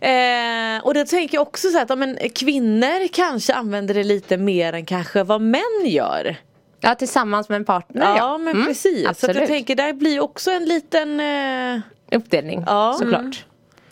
Ja. 0.00 0.08
Eh, 0.08 0.84
och 0.84 0.94
det 0.94 1.04
tänker 1.04 1.36
jag 1.36 1.42
också 1.42 1.68
så 1.70 1.78
att 1.78 1.88
ja, 1.90 1.96
men, 1.96 2.18
kvinnor 2.34 3.08
kanske 3.12 3.54
använder 3.54 3.94
det 3.94 4.04
lite 4.04 4.36
mer 4.36 4.72
än 4.72 4.86
kanske 4.86 5.22
vad 5.22 5.40
män 5.40 5.62
gör. 5.84 6.36
Ja, 6.80 6.94
tillsammans 6.94 7.48
med 7.48 7.56
en 7.56 7.64
partner 7.64 8.02
Ja, 8.06 8.16
ja. 8.16 8.38
men 8.38 8.54
Mm, 8.54 8.66
precis. 8.66 9.02
Så 9.02 9.10
att 9.10 9.16
Absolut. 9.16 9.36
jag 9.36 9.46
tänker 9.48 9.74
där 9.74 9.92
blir 9.92 10.20
också 10.20 10.50
en 10.50 10.64
liten 10.64 11.20
eh, 11.20 11.80
Uppdelning, 12.12 12.64
Ja. 12.66 12.96
såklart. 12.98 13.44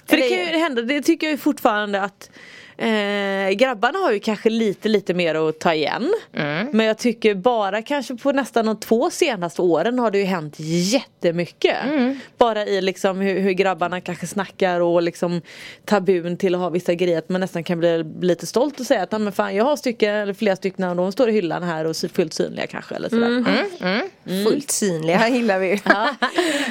För 0.09 0.17
det 0.17 0.28
kan 0.28 0.38
ju 0.38 0.45
hända, 0.59 0.83
det 0.83 1.02
tycker 1.02 1.31
jag 1.31 1.40
fortfarande 1.40 2.02
att 2.02 2.31
eh, 2.78 3.50
grabbarna 3.50 3.99
har 3.99 4.12
ju 4.12 4.18
kanske 4.20 4.50
lite 4.50 4.88
lite 4.88 5.14
mer 5.14 5.35
att 5.35 5.58
ta 5.61 5.75
igen. 5.75 6.14
Mm. 6.35 6.66
Men 6.73 6.87
jag 6.87 6.99
tycker 6.99 7.35
bara 7.35 7.82
kanske 7.82 8.16
på 8.16 8.32
nästan 8.32 8.66
de 8.66 8.80
två 8.80 9.11
senaste 9.11 9.62
åren 9.62 9.99
har 9.99 10.11
det 10.11 10.18
ju 10.18 10.25
hänt 10.25 10.54
jättemycket. 10.58 11.76
Mm. 11.85 12.18
Bara 12.38 12.66
i 12.66 12.80
liksom 12.80 13.20
hur, 13.20 13.40
hur 13.40 13.52
grabbarna 13.52 14.00
kanske 14.00 14.26
snackar 14.26 14.80
och 14.80 15.02
liksom 15.02 15.42
tabun 15.85 16.37
till 16.37 16.54
att 16.54 16.61
ha 16.61 16.68
vissa 16.68 16.94
grejer 16.94 17.18
att 17.18 17.28
man 17.28 17.40
nästan 17.40 17.64
kan 17.64 17.78
bli 17.78 18.04
lite 18.20 18.47
stolt 18.47 18.80
och 18.80 18.87
säga 18.87 19.02
att 19.02 19.12
"Ja, 19.12 19.18
men 19.18 19.32
fan 19.32 19.54
jag 19.56 19.64
har 19.64 19.76
stycken 19.76 20.14
eller 20.14 20.35
flera 20.35 20.56
stycken 20.56 20.85
och 20.85 20.97
de 20.97 21.12
står 21.12 21.28
i 21.28 21.32
hyllan 21.32 21.62
här 21.62 21.85
och 21.85 21.90
är 22.04 22.08
fullt 22.08 22.35
synliga 22.35 22.66
kanske 22.66 22.94
eller 22.94 23.08
sådär. 23.08 23.44
Mm. 23.80 24.44
Fullt 24.44 24.70
synliga 24.70 25.28
gillar 25.28 25.58
vi 25.58 25.68
ju. 25.68 25.78
Här 25.85 26.14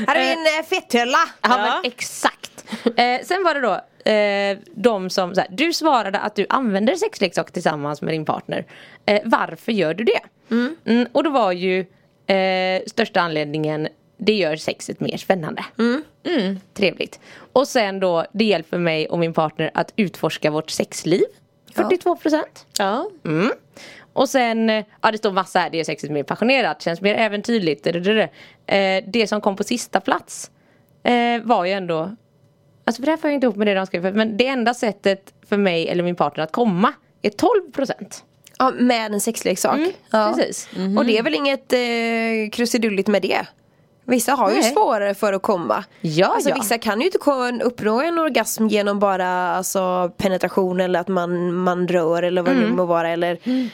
har 0.08 0.16
vi 0.16 0.32
en 0.32 0.60
eh, 0.60 0.66
fetthölla. 0.70 1.18
Ja, 1.42 1.50
Ja. 1.50 1.58
men 1.84 1.92
exakt. 1.92 2.52
Eh, 2.86 3.26
sen 3.26 3.44
var 3.44 3.54
det 3.54 3.62
då 3.62 3.82
eh, 4.08 4.58
de 4.72 5.10
som, 5.10 5.36
så 5.36 5.42
här, 5.42 5.50
du 5.52 5.74
svarade 5.74 6.20
att 6.20 6.36
du 6.36 6.46
använder 6.50 6.96
sexleksaker 6.96 7.54
tillsammans 7.54 8.02
med 8.02 8.14
din 8.14 8.26
partner. 8.26 8.66
Eh, 9.06 9.22
varför 9.26 9.72
gör 9.72 9.94
du 9.94 10.04
det? 10.04 10.20
Mm, 10.86 11.08
och 11.12 11.24
då 11.24 11.30
var 11.30 11.52
ju 11.52 11.86
eh, 12.28 12.82
största 12.88 13.22
anledningen, 13.22 13.88
det 14.18 14.34
gör 14.34 14.56
sexet 14.56 15.00
mer 15.00 15.18
spännande. 15.18 15.66
Mm, 16.24 16.60
trevligt. 16.74 17.20
Och 17.54 17.68
sen 17.68 18.00
då, 18.00 18.26
det 18.34 18.46
hjälper 18.46 18.78
mig 18.78 19.08
och 19.08 19.20
min 19.20 19.34
partner 19.34 19.72
att 19.74 19.94
utforska 19.96 20.52
vårt 20.52 20.70
sexliv. 20.70 21.24
42 21.76 22.16
procent. 22.16 22.66
Ja. 22.80 23.10
Mm. 23.26 23.52
Och 24.14 24.30
sen, 24.30 24.70
ja 25.02 25.12
det 25.12 25.18
står 25.18 25.32
massa 25.32 25.60
här, 25.60 25.70
det 25.70 25.80
är 25.80 25.84
sexet 25.84 26.12
mer 26.12 26.24
passionerat, 26.24 26.82
känns 26.82 27.02
mer 27.02 27.16
äventyrligt. 27.16 27.84
Det. 27.84 28.30
Eh, 29.16 29.26
som 29.26 29.42
kom 29.42 29.56
på 29.56 29.64
sista 29.64 30.00
plats 30.00 30.52
eh, 31.04 31.42
var 31.44 31.66
ju 31.66 31.72
ändå, 31.72 32.16
alltså 32.88 33.02
för 33.02 33.06
det 33.06 33.12
här 33.12 33.18
får 33.18 33.30
jag 33.30 33.36
inte 33.36 33.46
ihop 33.46 33.56
med 33.56 33.68
det 33.68 33.74
de 33.74 33.86
skrev, 33.86 34.16
men 34.16 34.38
det 34.38 34.48
enda 34.48 34.74
sättet 34.74 35.34
för 35.50 35.58
mig 35.58 35.88
eller 35.90 36.04
min 36.04 36.16
partner 36.16 36.44
att 36.44 36.52
komma 36.52 36.94
är 37.22 37.30
12 37.30 37.72
procent. 37.74 38.24
Ja, 38.60 38.72
med 38.80 39.14
en 39.14 39.22
sexleksak. 39.22 39.80
ja. 40.12 40.34
precis. 40.36 40.70
Och 40.98 41.06
det 41.06 41.18
är 41.18 41.24
väl 41.24 41.36
inget 41.36 41.74
eh, 41.74 42.50
krusidulligt 42.52 43.08
med 43.08 43.22
det. 43.22 43.48
Vissa 44.06 44.32
har 44.32 44.50
ju 44.50 44.56
Nej. 44.56 44.64
svårare 44.64 45.14
för 45.14 45.34
att 45.34 45.42
komma. 45.42 45.84
Ja, 46.02 46.28
alltså, 46.28 46.50
ja. 46.50 46.56
Vissa 46.56 46.78
kan 46.78 47.00
ju 47.02 47.06
inte 47.06 47.18
uppnå 47.64 48.02
en 48.02 48.20
orgasm 48.20 48.68
genom 48.68 49.00
bara 49.00 49.28
alltså, 49.28 50.12
penetration 50.18 50.80
eller 50.82 51.00
att 51.00 51.08
man, 51.08 51.54
man 51.54 51.88
rör 51.88 52.24
eller 52.24 52.42
vad 52.42 52.52
det 52.52 52.58
Mm. 52.58 52.70
nu 52.70 52.76
må 52.76 52.86
vara. 52.86 53.10
Eller, 53.10 53.38
Nej 53.44 53.70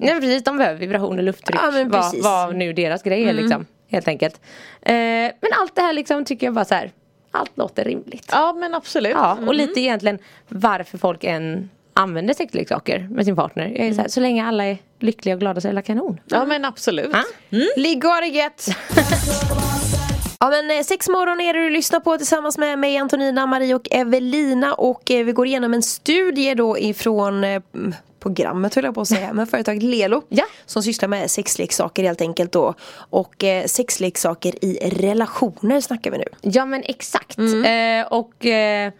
men 0.00 0.20
precis, 0.20 0.44
de 0.44 0.56
behöver 0.56 0.80
vibration 0.80 1.18
och 1.18 1.24
lufttryck. 1.24 1.60
Ja, 1.62 1.70
vad. 1.86 2.14
Mm. 2.14 2.22
vad 2.22 2.56
nu 2.56 2.72
deras 2.72 3.02
grej 3.02 3.24
är 3.28 3.32
liksom. 3.32 3.66
Helt 3.90 4.08
enkelt. 4.08 4.40
Eh, 4.82 4.92
men 5.40 5.50
allt 5.60 5.74
det 5.74 5.82
här 5.82 5.92
liksom 5.92 6.24
tycker 6.24 6.46
jag 6.46 6.54
bara 6.54 6.64
så 6.64 6.74
här, 6.74 6.90
allt 7.30 7.58
låter 7.58 7.84
rimligt. 7.84 8.28
ja 8.32 8.52
men 8.52 8.74
absolut. 8.74 9.12
Ja, 9.12 9.38
och 9.46 9.54
lite 9.54 9.80
egentligen 9.80 10.18
varför 10.48 10.98
folk 10.98 11.24
än 11.24 11.70
använder 11.94 12.34
sexleksaker 12.34 13.08
med 13.10 13.24
sin 13.24 13.36
partner. 13.36 13.66
Jag 13.68 13.86
är 13.86 13.92
så, 13.92 14.00
här, 14.00 14.08
så 14.08 14.20
länge 14.20 14.44
alla 14.44 14.64
är 14.64 14.78
lyckliga 14.98 15.34
och 15.34 15.40
glada 15.40 15.60
så 15.60 15.68
är 15.68 15.72
alla 15.72 15.82
kanon. 15.82 16.20
Ja 16.24 16.44
men 16.44 16.64
absolut. 16.64 17.10
Ja. 17.12 17.24
Ligg 17.76 18.04
och 18.04 18.10
ha 18.10 18.20
det 18.20 18.26
gött! 18.26 18.68
Ja 20.42 20.50
men 20.50 20.70
eh, 20.70 20.82
sex 20.82 21.08
morgon 21.08 21.40
är 21.40 21.54
det 21.54 21.60
du 21.60 21.70
lyssnar 21.70 22.00
på 22.00 22.16
tillsammans 22.16 22.58
med 22.58 22.78
mig 22.78 22.96
Antonina, 22.96 23.46
Marie 23.46 23.74
och 23.74 23.88
Evelina 23.90 24.74
och 24.74 25.10
eh, 25.10 25.24
vi 25.24 25.32
går 25.32 25.46
igenom 25.46 25.74
en 25.74 25.82
studie 25.82 26.54
då 26.54 26.78
ifrån 26.78 27.44
eh, 27.44 27.62
mm, 27.74 27.94
programmet 28.20 28.74
höll 28.74 28.84
jag 28.84 28.94
på 28.94 29.00
att 29.00 29.08
säga, 29.08 29.32
men 29.32 29.46
företaget 29.46 29.82
Lelo 29.82 30.22
Ja. 30.28 30.44
som 30.66 30.82
sysslar 30.82 31.08
med 31.08 31.30
sexleksaker 31.30 32.02
helt 32.02 32.20
enkelt 32.20 32.52
då 32.52 32.74
och 32.94 33.44
eh, 33.44 33.64
sexleksaker 33.64 34.64
i 34.64 34.90
relationer 34.92 35.80
snackar 35.80 36.10
vi 36.10 36.18
nu. 36.18 36.24
Ja 36.40 36.64
men 36.64 36.82
exakt. 36.84 37.38
Eh, 37.38 38.06
och 38.10 38.46
eh, 38.46 38.92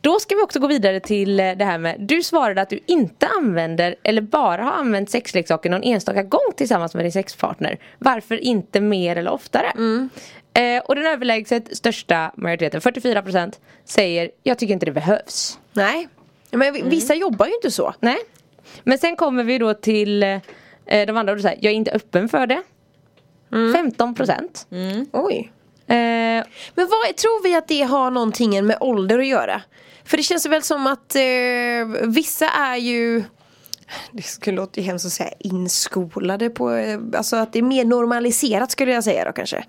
då 0.00 0.20
ska 0.20 0.34
vi 0.34 0.42
också 0.42 0.58
gå 0.60 0.66
vidare 0.66 1.00
till 1.00 1.36
det 1.36 1.64
här 1.64 1.78
med 1.78 2.00
Du 2.00 2.22
svarade 2.22 2.62
att 2.62 2.70
du 2.70 2.80
inte 2.86 3.26
använder 3.26 3.96
eller 4.02 4.22
bara 4.22 4.62
har 4.62 4.72
använt 4.72 5.10
sexleksaker 5.10 5.70
någon 5.70 5.82
enstaka 5.82 6.22
gång 6.22 6.52
tillsammans 6.56 6.94
med 6.94 7.04
din 7.04 7.12
sexpartner. 7.12 7.78
Varför 7.98 8.36
inte 8.36 8.80
mer 8.80 9.16
eller 9.16 9.30
oftare? 9.30 9.72
Eh, 10.54 10.82
och 10.84 10.94
den 10.94 11.06
överlägset 11.06 11.76
största 11.76 12.32
majoriteten, 12.36 12.80
44% 12.80 13.52
säger 13.84 14.30
Jag 14.42 14.58
tycker 14.58 14.74
inte 14.74 14.86
det 14.86 14.92
behövs. 14.92 15.58
Nej, 15.72 16.08
men 16.50 16.72
vi- 16.72 16.82
vissa 16.82 17.14
jobbar 17.14 17.46
ju 17.46 17.54
inte 17.54 17.70
så. 17.70 17.94
Nej. 18.00 18.16
Men 18.82 18.98
sen 18.98 19.16
kommer 19.16 19.44
vi 19.44 19.58
då 19.58 19.74
till 19.74 20.22
eh, 20.22 20.40
de 21.06 21.16
andra 21.16 21.32
och 21.32 21.40
säger 21.40 21.58
jag 21.60 21.70
är 21.72 21.76
inte 21.76 21.90
öppen 21.90 22.28
för 22.28 22.46
det. 22.46 22.62
15%. 23.50 24.66
Oj. 25.12 25.52
Eh, 25.86 25.94
Men 26.74 26.88
vad 26.88 27.16
tror 27.16 27.42
vi 27.42 27.54
att 27.54 27.68
det 27.68 27.82
har 27.82 28.10
någonting 28.10 28.66
med 28.66 28.76
ålder 28.80 29.18
att 29.18 29.26
göra? 29.26 29.62
För 30.04 30.16
det 30.16 30.22
känns 30.22 30.46
väl 30.46 30.62
som 30.62 30.86
att 30.86 31.14
eh, 31.16 31.22
vissa 32.02 32.48
är 32.48 32.76
ju 32.76 33.24
det 34.12 34.22
skulle 34.22 34.56
låta 34.56 34.80
ju 34.80 34.86
hemskt 34.86 35.06
att 35.06 35.12
säga 35.12 35.30
inskolade 35.38 36.50
på, 36.50 36.70
eh, 36.74 36.98
alltså 37.16 37.36
att 37.36 37.52
det 37.52 37.58
är 37.58 37.62
mer 37.62 37.84
normaliserat 37.84 38.70
skulle 38.70 38.92
jag 38.92 39.04
säga 39.04 39.24
då 39.24 39.32
kanske. 39.32 39.64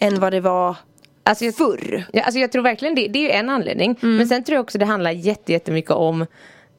Än 0.00 0.20
vad 0.20 0.32
det 0.32 0.40
var 0.40 0.76
Alltså 1.22 1.44
jag, 1.44 1.54
förr. 1.54 2.04
ja, 2.12 2.22
alltså 2.22 2.38
jag 2.38 2.52
tror 2.52 2.62
verkligen 2.62 2.94
det, 2.94 3.08
det 3.08 3.18
är 3.18 3.22
ju 3.22 3.30
en 3.30 3.50
anledning. 3.50 3.96
Men 4.00 4.28
sen 4.28 4.44
tror 4.44 4.54
jag 4.56 4.62
också 4.62 4.78
det 4.78 4.84
handlar 4.84 5.10
jätte, 5.10 5.52
jättemycket 5.52 5.90
om 5.90 6.22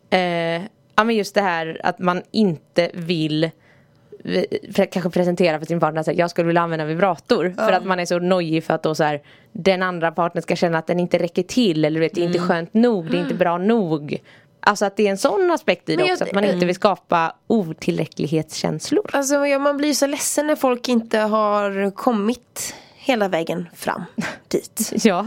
eh, 0.10 0.20
ja, 0.96 1.04
men 1.04 1.16
just 1.16 1.36
det 1.36 1.42
här 1.42 1.82
att 1.84 2.00
man 2.00 2.22
inte 2.32 2.92
vill 2.94 3.50
kanske 4.92 5.10
presentera 5.10 5.60
för 5.60 5.66
sin 5.66 5.80
partner 5.80 6.02
att 6.02 6.18
jag 6.18 6.30
skulle 6.30 6.48
vilja 6.48 6.62
använda 6.62 6.86
vibrator. 6.86 7.54
För 7.58 7.72
att 7.72 7.86
man 7.86 8.00
är 8.00 8.06
så 8.06 8.20
nojig 8.20 8.64
för 8.64 8.74
att 8.74 8.84
då 8.84 8.96
så 8.96 9.04
här, 9.04 9.22
den 9.52 9.84
andra 9.84 10.12
partnern 10.12 10.42
ska 10.42 10.56
känna 10.56 10.78
att 10.78 10.88
den 10.88 11.00
inte 11.00 11.18
räcker 11.20 11.44
till. 11.44 11.86
Eller 11.86 12.00
vet, 12.00 12.16
det 12.16 12.22
är 12.22 12.26
inte 12.26 12.40
skönt 12.40 12.74
nog, 12.74 13.12
det 13.12 13.18
är 13.18 13.22
inte 13.22 13.36
bra 13.36 13.58
nog. 13.58 14.18
Alltså 14.60 14.86
att 14.86 14.98
det 14.98 15.08
är 15.08 15.12
en 15.12 15.18
sån 15.18 15.52
aspekt 15.52 15.90
i 15.90 15.96
det 15.96 16.02
jag- 16.04 16.12
också. 16.12 16.24
Att 16.24 16.34
man 16.34 16.44
inte 16.46 16.66
vill 16.66 16.76
skapa 16.76 17.36
otillräcklighetskänslor. 17.48 19.10
Alltså 19.14 19.36
man 19.60 19.78
blir 19.78 19.94
så 19.94 20.08
ledsen 20.08 20.48
när 20.48 20.56
folk 20.56 20.90
inte 20.90 21.20
har 21.20 21.92
kommit 21.92 22.76
hela 23.04 23.28
vägen 23.28 23.70
fram 23.76 24.04
dit. 24.48 24.92
Ja. 25.04 25.24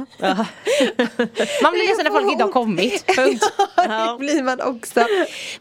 man 1.63 1.73
blir 1.73 1.89
ledsen 1.89 2.05
när 2.05 2.11
folk 2.11 2.33
inte 2.33 2.45
har 2.45 2.53
kommit. 2.53 3.07
Punkt. 3.17 3.45
Ja, 3.77 4.13
det 4.13 4.19
blir 4.19 4.43
man 4.43 4.61
också. 4.61 5.01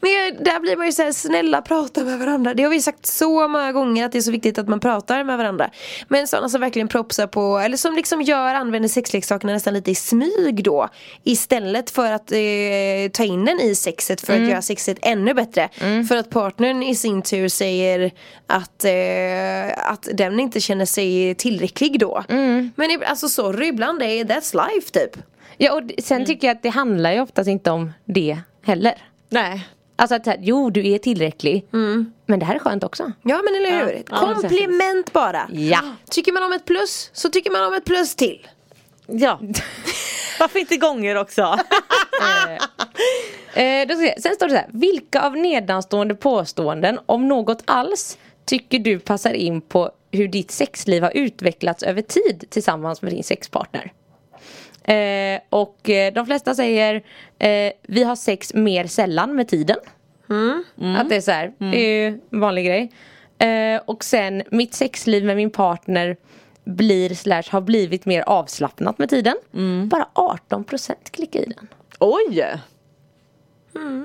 Men 0.02 0.44
där 0.44 0.60
blir 0.60 0.78
man 0.78 0.86
ju 0.86 0.92
såhär, 0.92 1.12
snälla 1.12 1.62
prata 1.62 2.04
med 2.04 2.20
varandra. 2.20 2.54
Det 2.54 2.64
har 2.64 2.70
vi 2.70 2.82
sagt 2.82 3.06
så 3.06 3.48
många 3.48 3.72
gånger 3.72 4.06
att 4.06 4.12
det 4.12 4.18
är 4.18 4.22
så 4.22 4.32
viktigt 4.32 4.58
att 4.58 4.68
man 4.68 4.80
pratar 4.80 5.24
med 5.24 5.38
varandra. 5.38 5.70
Men 6.08 6.28
sådana 6.28 6.50
som 6.50 6.62
verkligen 6.62 6.88
propsar 6.88 7.28
på, 7.28 7.58
eller 7.58 7.78
som 7.78 7.96
liksom 7.96 8.22
gör, 8.22 8.54
använder 8.54 8.90
sexleksakerna 8.90 9.54
nästan 9.54 9.74
lite 9.74 9.92
i 9.92 9.96
smyg 9.96 10.64
då. 10.64 10.90
Istället 11.24 11.90
för 11.90 12.12
att 12.12 12.32
eh, 12.32 13.12
ta 13.14 13.24
in 13.24 13.46
den 13.46 13.60
i 13.60 13.76
sexet 13.76 14.22
för 14.22 14.34
att 14.34 14.50
göra 14.50 14.62
sexet 14.62 14.98
ännu 15.02 15.34
bättre. 15.34 15.70
För 16.10 16.18
att 16.18 16.30
partnern 16.30 16.84
i 16.84 16.96
sin 16.96 17.22
tur 17.22 17.48
säger 17.48 18.12
att, 18.48 18.86
eh, 18.86 19.92
att 19.92 20.08
den 20.14 20.40
inte 20.40 20.60
känner 20.60 20.86
sig 20.86 21.36
tillräcklig 21.36 22.00
då. 22.04 22.24
Men 22.76 22.92
ib- 22.92 23.04
alltså 23.06 23.30
sorry, 23.30 23.68
ibland 23.68 24.02
är 24.02 24.24
that's 24.26 24.68
life 24.74 24.92
typ. 24.92 25.24
Ja 25.58 25.74
och 25.74 25.82
sen 26.04 26.26
tycker 26.26 26.48
jag 26.48 26.56
att 26.56 26.64
det 26.64 26.70
handlar 26.70 27.12
ju 27.12 27.22
oftast 27.22 27.48
inte 27.50 27.72
om 27.72 27.94
det 28.06 28.38
heller. 28.66 28.94
Nej. 29.30 29.68
Alltså 29.96 30.16
att 30.16 30.28
jo 30.40 30.70
du 30.70 30.88
är 30.90 30.98
tillräcklig. 30.98 31.66
Men 32.26 32.40
det 32.40 32.46
här 32.46 32.56
är 32.56 32.60
skönt 32.60 32.84
också. 32.84 33.12
Ja 33.22 33.42
men 33.44 33.56
eller 33.56 33.86
hur? 33.86 34.04
Ja, 34.10 34.18
Komplement 34.18 35.14
bara. 35.14 35.50
Ja. 35.52 35.80
Tycker 36.10 36.32
man 36.32 36.44
om 36.44 36.54
ett 36.54 36.66
plus 36.66 37.10
så 37.14 37.30
tycker 37.30 37.52
man 37.52 37.64
om 37.68 37.74
ett 37.74 37.86
plus 37.86 38.16
till. 38.16 38.48
Ja. 39.08 39.40
Varför 40.40 40.60
inte 40.60 40.78
gånger 40.78 41.16
också? 41.18 41.58
Eh, 43.54 43.88
då 43.88 43.96
ska 43.96 44.04
jag, 44.06 44.22
sen 44.22 44.36
står 44.36 44.46
det 44.48 44.52
så 44.52 44.58
här. 44.58 44.70
Vilka 44.74 45.22
av 45.22 45.38
nedanstående 45.38 46.16
påståenden 46.16 47.00
om 47.06 47.28
något 47.28 47.64
alls 47.66 48.18
tycker 48.46 48.80
du 48.80 49.00
passar 49.00 49.34
in 49.34 49.62
på 49.62 49.92
hur 50.14 50.28
ditt 50.28 50.52
sexliv 50.52 51.04
har 51.04 51.12
utvecklats 51.18 51.84
över 51.84 52.02
tid 52.02 52.46
tillsammans 52.50 53.02
med 53.02 53.14
din 53.14 53.24
sexpartner? 53.24 53.94
Eh, 54.84 55.42
och 55.50 55.90
eh, 55.90 56.14
de 56.14 56.26
flesta 56.26 56.56
säger 56.56 57.04
eh, 57.40 57.72
vi 57.82 58.04
har 58.04 58.16
sex 58.16 58.54
mer 58.54 58.88
sällan 58.88 59.36
med 59.36 59.48
tiden. 59.48 59.78
Att 60.98 61.10
det 61.10 61.16
är 61.16 61.22
så 61.22 61.32
här, 61.32 61.54
det 61.58 61.86
är 61.86 62.12
ju 62.12 62.20
en 62.30 62.40
vanlig 62.40 62.66
grej. 62.66 62.92
Eh, 63.38 63.82
och 63.86 64.04
sen 64.04 64.44
mitt 64.52 64.74
sexliv 64.74 65.26
med 65.26 65.36
min 65.36 65.52
partner 65.52 66.18
blir 66.64 67.16
slash 67.16 67.44
har 67.50 67.62
blivit 67.62 68.06
mer 68.06 68.22
avslappnat 68.22 68.98
med 68.98 69.10
tiden. 69.10 69.36
Bara 69.90 70.08
18% 70.16 70.94
klickar 71.12 71.40
i 71.40 71.46
den. 71.46 71.68
Oj! 72.00 72.46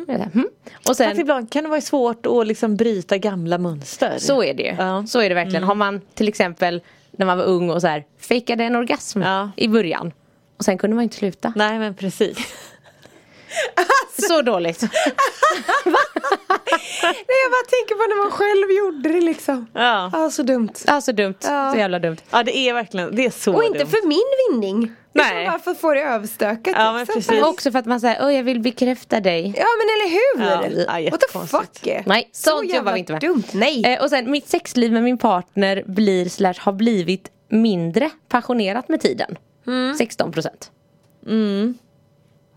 Här, 0.08 0.30
hmm. 0.32 0.48
Och 0.72 0.82
Fast 0.86 0.98
sen, 0.98 1.20
ibland 1.20 1.50
kan 1.52 1.62
det 1.64 1.70
vara 1.70 1.80
svårt 1.80 2.26
att 2.26 2.46
liksom 2.46 2.76
bryta 2.76 3.18
gamla 3.18 3.58
mönster. 3.58 4.14
så 4.18 4.42
är 4.42 4.54
det 4.54 4.62
ju. 4.62 4.74
Ja. 4.78 5.06
Så 5.06 5.20
är 5.20 5.28
det 5.28 5.34
verkligen. 5.34 5.64
Har 5.64 5.74
man 5.74 6.00
till 6.14 6.28
exempel 6.28 6.80
när 7.10 7.26
man 7.26 7.38
var 7.38 7.44
ung 7.44 7.70
och 7.70 7.80
så 7.80 7.86
här 7.86 8.04
fejkade 8.18 8.64
en 8.64 8.76
orgasm 8.76 9.22
Ja. 9.22 9.50
i 9.56 9.68
början. 9.68 10.12
Och 10.56 10.64
sen 10.64 10.78
kunde 10.78 10.96
man 10.96 11.02
inte 11.02 11.16
sluta. 11.16 11.52
Nej 11.56 11.78
men 11.78 11.94
precis. 11.94 12.38
Så 14.28 14.42
dåligt. 14.42 14.82
Nej, 17.02 17.36
jag 17.42 17.50
bara 17.50 17.66
tänker 17.70 17.94
på 17.94 18.06
när 18.08 18.22
man 18.22 18.30
själv 18.30 18.70
gjorde 18.78 19.08
det 19.08 19.20
liksom. 19.26 19.66
Ja. 19.74 20.10
Ja, 20.12 20.30
så 20.30 20.42
dumt. 20.42 20.72
Ja, 20.86 21.00
så 21.00 21.12
dumt. 21.12 21.34
Ja. 21.42 21.72
Så 21.72 21.78
jävla 21.78 21.98
dumt. 21.98 22.16
ja 22.30 22.42
det 22.42 22.56
är 22.56 22.74
verkligen, 22.74 23.16
det 23.16 23.24
är 23.26 23.30
så 23.30 23.54
Och 23.54 23.64
inte 23.64 23.78
dumt. 23.78 23.88
för 23.88 24.06
min 24.08 24.60
vinning. 24.60 24.92
Nej. 25.12 25.42
Utan 25.42 25.52
bara 25.52 25.58
för 25.58 25.70
att 25.70 25.80
få 25.80 25.94
det 25.94 26.00
överstökat. 26.02 26.74
Ja, 26.76 26.92
men 26.92 27.00
liksom. 27.00 27.14
precis. 27.14 27.42
Och 27.42 27.48
också 27.48 27.70
för 27.72 27.78
att 27.78 27.86
man 27.86 28.00
säger, 28.00 28.24
åh 28.26 28.34
jag 28.34 28.42
vill 28.42 28.60
bekräfta 28.60 29.20
dig. 29.20 29.42
Ja 29.56 29.66
men 29.78 29.86
eller 29.94 30.10
hur? 30.10 30.84
Ja, 30.86 31.00
ja, 31.00 31.10
What 31.10 31.20
the 31.20 31.38
fuck? 31.46 32.06
Nej, 32.06 32.28
Så 32.32 32.50
sånt 32.50 32.74
jobbar 32.74 32.92
vi 32.92 32.98
inte 32.98 33.12
med. 33.12 33.20
dumt, 33.20 33.44
nej. 33.52 33.84
Eh, 33.86 34.02
och 34.02 34.10
sen 34.10 34.30
mitt 34.30 34.48
sexliv 34.48 34.92
med 34.92 35.02
min 35.02 35.18
partner 35.18 35.82
blir 35.86 36.28
slash 36.28 36.54
har 36.58 36.72
blivit 36.72 37.28
mindre 37.50 38.10
passionerat 38.28 38.88
med 38.88 39.00
tiden. 39.00 39.36
16 39.98 40.32
procent. 40.32 40.70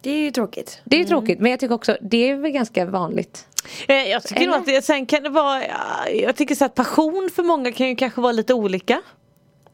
Det 0.02 0.10
är 0.12 0.18
ju 0.22 0.32
tråkigt. 0.32 0.82
Det 0.84 0.96
är 0.96 1.00
ju 1.00 1.06
tråkigt 1.06 1.40
men 1.40 1.52
jag 1.52 1.60
tycker 1.60 1.76
också 1.76 1.98
det 2.02 2.30
är 2.30 2.36
väl 2.36 2.52
ganska 2.52 2.86
vanligt. 2.86 3.46
Eh, 3.88 3.96
Jag 3.96 4.24
tycker 4.24 4.46
nog 4.46 4.56
att 4.56 4.66
det, 4.66 4.82
sen 4.86 5.06
kan 5.06 5.24
det 5.24 5.30
vara, 5.30 5.62
ja, 5.68 6.10
jag 6.10 6.36
tycker 6.36 6.56
så 6.56 6.66
att 6.66 6.76
passion 6.76 7.30
för 7.36 7.44
många 7.44 7.72
kan 7.72 7.88
ju 7.88 7.96
kanske 7.96 8.22
vara 8.22 8.32
lite 8.32 8.54
olika. 8.54 9.02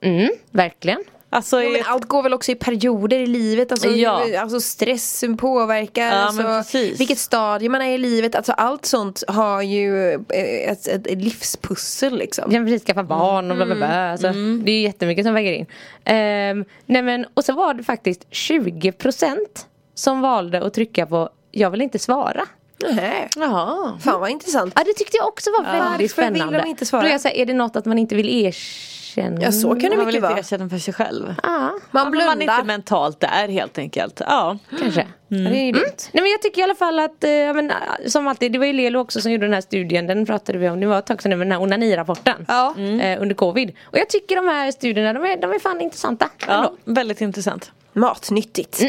Mm, 0.01 0.29
verkligen. 0.51 1.03
Alltså, 1.29 1.61
Jo, 1.61 1.69
men 1.71 1.81
allt 1.85 2.05
går 2.05 2.23
väl 2.23 2.33
också 2.33 2.51
i 2.51 2.55
perioder 2.55 3.19
i 3.19 3.27
livet. 3.27 3.71
Alltså, 3.71 3.89
Ja. 3.89 4.39
alltså 4.39 4.59
stress 4.59 5.23
påverkar. 5.39 6.05
Ja, 6.05 6.11
alltså, 6.13 6.79
vilket 6.97 7.17
stadie 7.17 7.69
man 7.69 7.81
är 7.81 7.93
i 7.93 7.97
livet. 7.97 8.35
Alltså, 8.35 8.51
allt 8.51 8.85
sånt 8.85 9.23
har 9.27 9.61
ju 9.61 10.11
eh, 10.13 10.71
ett, 10.71 10.87
ett, 10.87 11.07
ett 11.07 11.17
livspussel 11.21 12.17
liksom. 12.17 12.51
Jag 12.51 12.65
precis 12.65 12.83
skaffa 12.85 13.03
barn 13.03 13.51
och 13.51 13.57
bla 13.57 13.65
bla 13.65 13.75
bla. 13.75 14.11
Alltså, 14.11 14.27
Det 14.63 14.71
är 14.71 14.75
ju 14.75 14.81
jättemycket 14.81 15.25
som 15.25 15.33
väger 15.33 15.53
in. 15.53 15.65
Ehm, 16.05 16.65
nej 16.85 17.01
men, 17.01 17.25
och 17.33 17.45
så 17.45 17.53
var 17.53 17.73
det 17.73 17.83
faktiskt 17.83 18.27
20% 18.31 19.35
som 19.97 20.21
valde 20.21 20.65
att 20.65 20.73
trycka 20.73 21.05
på 21.05 21.29
jag 21.51 21.69
vill 21.69 21.81
inte 21.81 21.99
svara. 21.99 22.45
Nej. 22.91 23.29
Jaha. 23.35 23.97
Fan 24.01 24.19
vad 24.21 24.29
intressant. 24.29 24.73
Ja 24.75 24.83
det 24.83 24.93
tyckte 24.93 25.17
jag 25.17 25.27
också 25.27 25.49
var 25.51 25.63
väldigt 25.63 25.81
Varför 25.83 25.97
vill 25.97 26.09
spännande. 26.09 26.57
de 26.61 26.67
inte 26.69 26.85
svara? 26.85 27.01
Då 27.01 27.07
är, 27.07 27.11
jag 27.11 27.21
så 27.21 27.27
här, 27.27 27.35
är 27.35 27.45
det 27.45 27.53
något 27.53 27.75
att 27.75 27.85
man 27.85 27.99
inte 27.99 28.15
vill 28.15 28.29
erkänna? 28.45 29.41
Ja 29.41 29.51
så 29.51 29.69
kan 29.69 29.77
det 29.79 29.89
Man 29.89 29.89
vill 29.89 30.05
mycket 30.05 30.15
inte 30.15 30.27
vara. 30.27 30.39
erkänna 30.39 30.69
för 30.69 30.77
sig 30.77 30.93
själv. 30.93 31.35
Ja, 31.43 31.49
Man 31.49 31.71
Ja, 31.71 31.79
men 31.91 32.03
man 32.03 32.07
är 32.07 32.35
blundar. 32.35 32.53
inte 32.53 32.67
mentalt 32.67 33.19
där 33.19 33.47
helt 33.47 33.77
enkelt. 33.77 34.21
Ja. 34.27 34.57
kanske. 34.79 35.07
Ja, 35.27 35.37
det 35.37 35.57
är 35.57 35.65
ju 35.65 35.71
dumt. 35.71 35.83
Nej 36.11 36.21
men 36.23 36.31
jag 36.31 36.41
tycker 36.41 36.61
i 36.61 36.63
alla 36.63 36.75
fall 36.75 36.99
att, 36.99 37.23
eh, 37.23 37.29
ja, 37.31 37.53
men, 37.53 37.71
eh, 37.71 37.75
som 38.07 38.27
alltid, 38.27 38.51
det 38.51 38.59
var 38.59 38.65
ju 38.65 38.73
Lelo 38.73 38.99
också 38.99 39.21
som 39.21 39.31
gjorde 39.31 39.45
den 39.45 39.53
här 39.53 39.61
studien, 39.61 40.07
den 40.07 40.25
pratade 40.25 40.57
vi 40.57 40.69
om, 40.69 40.79
det 40.79 40.87
var 40.87 40.99
ett 40.99 41.05
tag 41.05 41.21
sedan 41.21 41.39
den 41.39 41.51
här 41.51 41.61
onanirapporten. 41.61 42.45
Ja. 42.47 42.75
Eh, 42.77 43.21
under 43.21 43.35
covid. 43.35 43.71
Och 43.85 43.97
jag 43.97 44.09
tycker 44.09 44.35
de 44.35 44.47
här 44.47 44.71
studierna, 44.71 45.13
de 45.13 45.25
är, 45.25 45.37
de 45.41 45.51
är 45.51 45.59
fan 45.59 45.81
intressanta. 45.81 46.29
ja, 46.47 46.53
ändå. 46.53 46.75
väldigt 46.85 47.21
intressant. 47.21 47.71
Matnyttigt. 47.93 48.81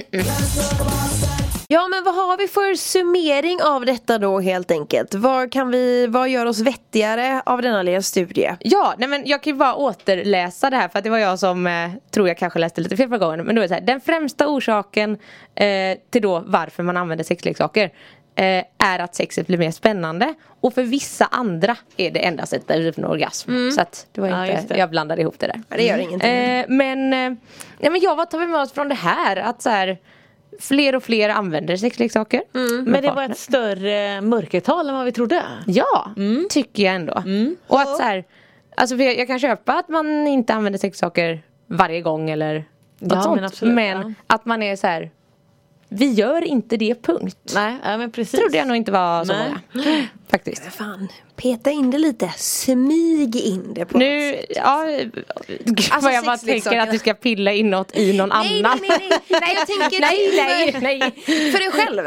Ja 1.71 1.89
men 1.89 2.05
vad 2.05 2.15
har 2.15 2.37
vi 2.37 2.49
för 2.49 2.75
summering 2.75 3.63
av 3.63 3.85
detta 3.87 4.19
då 4.19 4.41
helt 4.41 4.71
enkelt? 4.71 5.15
Vad, 5.15 5.53
kan 5.53 5.71
vi, 5.71 6.07
vad 6.07 6.29
gör 6.29 6.47
oss 6.47 6.61
vettigare 6.61 7.43
av 7.47 7.63
denna 7.63 7.83
lilla 7.83 8.03
studie? 8.03 8.51
Ja, 8.61 8.95
nej 8.99 9.09
men 9.09 9.23
jag 9.27 9.43
kan 9.43 9.53
ju 9.53 9.59
bara 9.59 9.75
återläsa 9.75 10.71
det 10.71 10.77
här 10.77 10.89
för 10.89 10.99
att 10.99 11.05
det 11.05 11.11
var 11.11 11.19
jag 11.19 11.39
som 11.39 11.67
eh, 11.67 11.91
tror 12.11 12.29
jag 12.29 12.39
kanske 12.39 12.59
läste 12.59 12.81
lite 12.81 12.97
fel 12.97 13.09
förra 13.09 13.19
gången. 13.19 13.45
Men 13.47 13.55
då 13.55 13.61
är 13.61 13.63
det 13.63 13.69
så 13.69 13.75
här, 13.75 13.81
den 13.81 14.01
främsta 14.01 14.49
orsaken 14.49 15.19
eh, 15.55 15.99
till 16.11 16.23
då 16.23 16.43
varför 16.47 16.83
man 16.83 16.97
använder 16.97 17.25
sexleksaker 17.25 17.85
eh, 18.35 18.65
är 18.79 18.99
att 18.99 19.15
sexet 19.15 19.47
blir 19.47 19.59
mer 19.59 19.71
spännande. 19.71 20.35
Och 20.61 20.75
för 20.75 20.83
vissa 20.83 21.27
andra 21.27 21.77
är 21.97 22.11
det 22.11 22.21
endast 22.21 22.53
ett 22.53 22.69
driv 22.69 22.93
för 22.93 23.03
en 23.03 23.09
orgasm. 23.09 23.71
Så 23.71 23.81
att 23.81 24.07
det 24.13 24.21
var 24.21 24.29
Ja, 24.29 24.47
inte, 24.47 24.75
det. 24.75 24.79
jag 24.79 24.91
blandade 24.91 25.21
ihop 25.23 25.39
det 25.39 25.47
där. 25.47 25.63
Ja, 25.69 25.77
det 25.77 25.83
gör 25.87 25.99
ingenting. 25.99 26.31
Eh, 26.31 26.65
men, 26.69 27.13
eh, 27.13 27.39
nej, 27.79 27.91
men 27.91 28.01
ja, 28.01 28.15
vad 28.15 28.31
tar 28.31 28.39
vi 28.39 28.47
med 28.47 28.61
oss 28.61 28.73
från 28.73 28.89
det 28.89 28.95
här? 28.95 29.37
Att 29.37 29.63
så 29.63 29.71
här, 29.71 29.99
fler 30.61 30.97
och 30.97 31.03
fler 31.03 31.29
använder 31.29 31.77
sexleksaker. 31.77 32.43
med 32.53 32.85
Men 32.85 33.03
det 33.03 33.09
var 33.09 33.15
partner. 33.15 33.31
ett 33.31 33.38
större 33.38 34.21
mörkertal 34.21 34.88
än 34.88 34.95
vad 34.95 35.05
vi 35.05 35.12
trodde. 35.12 35.43
Ja, 35.67 36.11
Mm. 36.17 36.47
tycker 36.50 36.83
jag 36.83 36.95
ändå. 36.95 37.23
Och 37.67 37.81
att 37.81 37.97
så 37.97 38.03
här, 38.03 38.25
alltså 38.77 38.97
jag, 38.97 39.19
jag 39.19 39.27
kan 39.27 39.38
köpa 39.38 39.73
att 39.73 39.88
man 39.88 40.27
inte 40.27 40.55
använder 40.55 40.79
sexsaker 40.79 41.43
varje 41.67 42.00
gång 42.00 42.31
eller 42.31 42.65
något 42.99 43.12
Ja, 43.12 43.23
sånt. 43.23 43.61
men 43.62 43.75
men 43.75 44.00
ja. 44.09 44.12
att 44.27 44.45
man 44.45 44.62
är 44.62 44.77
så 44.77 44.87
här, 44.87 45.11
vi 45.88 46.12
gör 46.12 46.45
inte 46.45 46.76
det 46.76 47.02
punkt. 47.02 47.52
Nej, 47.54 47.75
ja, 47.85 47.99
men 47.99 48.11
precis. 48.11 48.40
Trodde 48.40 48.57
jag 48.57 48.68
nog 48.68 48.76
inte 48.76 48.92
var 48.92 49.25
så 49.25 49.33
Nej. 49.33 49.54
många. 49.73 50.07
Faktiskt. 50.30 50.62
Fan, 50.75 51.09
peta 51.37 51.71
in 51.71 51.90
det 51.90 51.99
lite. 51.99 52.33
Smyg 52.37 53.37
in 53.37 53.75
det 53.75 53.85
på 53.85 53.99
Nu, 53.99 54.40
ja, 54.49 54.85
vad 56.02 56.14
jag 56.14 56.25
bara 56.25 56.38
tänker 56.38 56.78
att 56.78 56.90
du 56.90 56.99
ska 56.99 57.14
pilla 57.14 57.52
inåt 57.52 57.97
i 57.97 58.12
någon 58.12 58.28
Nej, 58.28 58.59
annan. 58.59 58.79
nej, 58.81 58.98
nej, 58.98 59.20
nej, 59.29 59.40
nej, 59.40 59.55
jag 59.55 59.66
tänker 59.66 60.01
nej, 60.40 60.72
typ 60.72 60.83
nej, 60.83 61.01
nej. 61.01 61.53
för 61.53 61.59
dig 61.59 61.70
själv. 61.72 62.07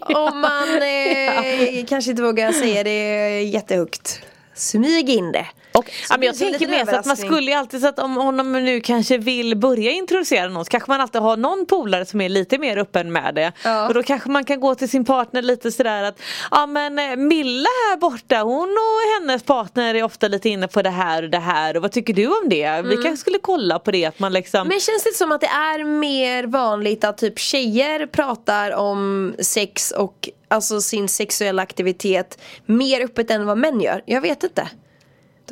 Om 0.00 0.40
man 0.40 0.82
eh, 0.82 1.84
kanske 1.86 2.10
inte 2.10 2.22
vågar 2.22 2.52
säga 2.52 2.84
det 2.84 3.42
jättehögt. 3.42 4.20
Smyg 4.54 5.10
in 5.10 5.32
det. 5.32 5.46
Och, 5.72 5.90
ja, 6.10 6.16
men 6.18 6.26
jag 6.26 6.38
tänker 6.38 6.68
mer 6.68 6.84
så 6.84 6.96
att 6.96 7.06
man 7.06 7.16
skulle 7.16 7.50
ju 7.50 7.56
alltid 7.56 7.80
så 7.80 7.88
att 7.88 7.98
om 7.98 8.16
honom 8.16 8.52
nu 8.52 8.80
kanske 8.80 9.18
vill 9.18 9.56
börja 9.56 9.90
introducera 9.90 10.48
någon 10.48 10.64
så 10.64 10.70
kanske 10.70 10.90
man 10.90 11.00
alltid 11.00 11.20
har 11.20 11.36
någon 11.36 11.66
polare 11.66 12.06
som 12.06 12.20
är 12.20 12.28
lite 12.28 12.58
mer 12.58 12.76
öppen 12.76 13.12
med 13.12 13.34
det. 13.34 13.52
Ja. 13.64 13.88
Och 13.88 13.94
då 13.94 14.02
kanske 14.02 14.30
man 14.30 14.44
kan 14.44 14.60
gå 14.60 14.74
till 14.74 14.88
sin 14.88 15.04
partner 15.04 15.42
lite 15.42 15.72
sådär 15.72 16.02
att 16.02 16.20
ja 16.50 16.66
men 16.66 16.98
eh, 16.98 17.16
Milla 17.16 17.68
här 17.90 17.96
borta 17.96 18.36
hon 18.36 18.68
och 18.68 19.20
hennes 19.20 19.42
partner 19.42 19.94
är 19.94 20.02
ofta 20.02 20.28
lite 20.28 20.48
inne 20.48 20.68
på 20.68 20.82
det 20.82 20.90
här 20.90 21.22
och 21.22 21.30
det 21.30 21.38
här 21.38 21.76
och 21.76 21.82
vad 21.82 21.92
tycker 21.92 22.14
du 22.14 22.26
om 22.26 22.48
det? 22.48 22.82
Vi 22.82 22.94
kanske 22.94 23.16
skulle 23.16 23.38
kolla 23.38 23.78
på 23.78 23.90
det 23.90 24.04
att 24.04 24.18
man 24.18 24.32
liksom 24.32 24.62
Mm. 24.62 24.68
Men 24.68 24.80
känns 24.80 25.04
det 25.04 25.14
som 25.14 25.32
att 25.32 25.40
det 25.40 25.46
är 25.46 25.84
mer 25.84 26.44
vanligt 26.46 27.04
att 27.04 27.18
typ 27.18 27.38
tjejer 27.38 28.06
pratar 28.06 28.72
om 28.74 29.34
sex 29.38 29.90
och 29.90 30.28
alltså 30.48 30.80
sin 30.80 31.08
sexuella 31.08 31.62
aktivitet 31.62 32.38
mer 32.66 33.04
öppet 33.04 33.30
än 33.30 33.46
vad 33.46 33.58
män 33.58 33.80
gör? 33.80 34.02
Jag 34.06 34.20
vet 34.20 34.42
inte. 34.42 34.68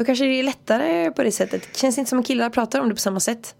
Då 0.00 0.04
kanske 0.04 0.24
det 0.24 0.38
är 0.38 0.42
lättare 0.42 1.10
på 1.10 1.22
det 1.22 1.32
sättet. 1.32 1.76
Känns 1.76 1.98
inte 1.98 2.08
som 2.08 2.18
att 2.18 2.26
killar 2.26 2.50
pratar 2.50 2.80
om 2.80 2.88
det 2.88 2.94
på 2.94 3.00
samma 3.00 3.20
sätt. 3.20 3.54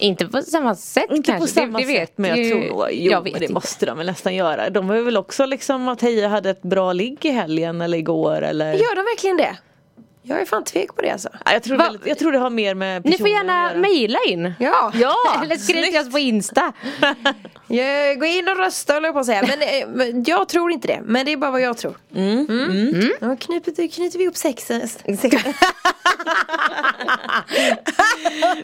Inte 0.00 0.26
på 0.26 0.42
samma 0.42 0.74
sätt 0.74 1.06
Inte 1.10 1.30
kanske. 1.32 1.54
på 1.54 1.60
samma 1.60 1.78
det, 1.78 1.84
det 1.84 1.92
vet 1.92 2.08
sätt 2.08 2.18
men 2.18 2.30
jag 2.30 2.50
tror 2.50 2.60
nog, 2.60 2.88
jo 2.92 3.10
jag 3.12 3.24
vet 3.24 3.34
det 3.34 3.40
inte. 3.44 3.54
måste 3.54 3.86
de 3.86 3.98
väl 3.98 4.06
nästan 4.06 4.34
göra. 4.34 4.70
De 4.70 4.88
var 4.88 4.96
väl 4.96 5.16
också 5.16 5.46
liksom 5.46 5.88
att 5.88 6.02
Heja 6.02 6.28
hade 6.28 6.50
ett 6.50 6.62
bra 6.62 6.92
ligg 6.92 7.24
i 7.24 7.30
helgen 7.30 7.80
eller 7.80 7.98
igår 7.98 8.42
eller 8.42 8.72
Gör 8.72 8.96
de 8.96 9.02
verkligen 9.02 9.36
det? 9.36 9.56
Jag 10.26 10.40
är 10.40 10.44
fan 10.44 10.64
tvek 10.64 10.94
på 10.96 11.02
det 11.02 11.10
alltså. 11.10 11.28
Ja, 11.44 11.52
jag, 11.52 11.62
tror 11.62 11.76
Va? 11.76 11.84
väldigt, 11.84 12.06
jag 12.06 12.18
tror 12.18 12.32
det 12.32 12.38
har 12.38 12.50
mer 12.50 12.74
med 12.74 13.04
Ni 13.04 13.18
får 13.18 13.28
gärna 13.28 13.74
mejla 13.74 14.18
in. 14.26 14.54
Ja, 14.58 14.92
Ja, 14.94 15.16
Eller 15.42 15.56
skriv 15.56 15.82
till 15.82 16.00
oss 16.00 16.10
på 16.12 16.18
Insta. 16.18 16.72
Jag, 17.66 18.18
gå 18.20 18.26
in 18.26 18.48
och 18.48 18.56
rösta 18.56 18.94
håller 18.94 19.08
jag 19.08 19.14
på 19.14 19.20
att 19.20 19.26
säga. 19.26 19.42
Men, 19.48 19.62
eh, 19.62 19.88
men 19.88 20.24
jag 20.24 20.48
tror 20.48 20.72
inte 20.72 20.88
det. 20.88 21.00
Men 21.04 21.26
det 21.26 21.32
är 21.32 21.36
bara 21.36 21.50
vad 21.50 21.60
jag 21.60 21.76
tror. 21.78 21.96
Mm. 22.14 23.12
Då 23.20 23.36
knyter, 23.36 23.88
knyter 23.88 24.18
vi 24.18 24.24
ihop 24.24 24.36
sexen. 24.36 24.88
sex. 24.88 25.04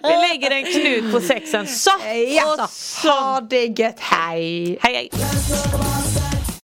Vi 0.03 0.29
lägger 0.29 0.51
en 0.51 0.65
knut 0.65 1.13
på 1.13 1.21
sexen 1.21 1.67
så 1.67 1.91
Ja, 2.37 2.65
och 2.65 2.71
så. 2.71 3.09
ha 3.09 3.41
det 3.41 3.65
gött. 3.67 3.97
Hej. 4.01 4.79
Hej 4.83 4.95
hej. 4.95 5.11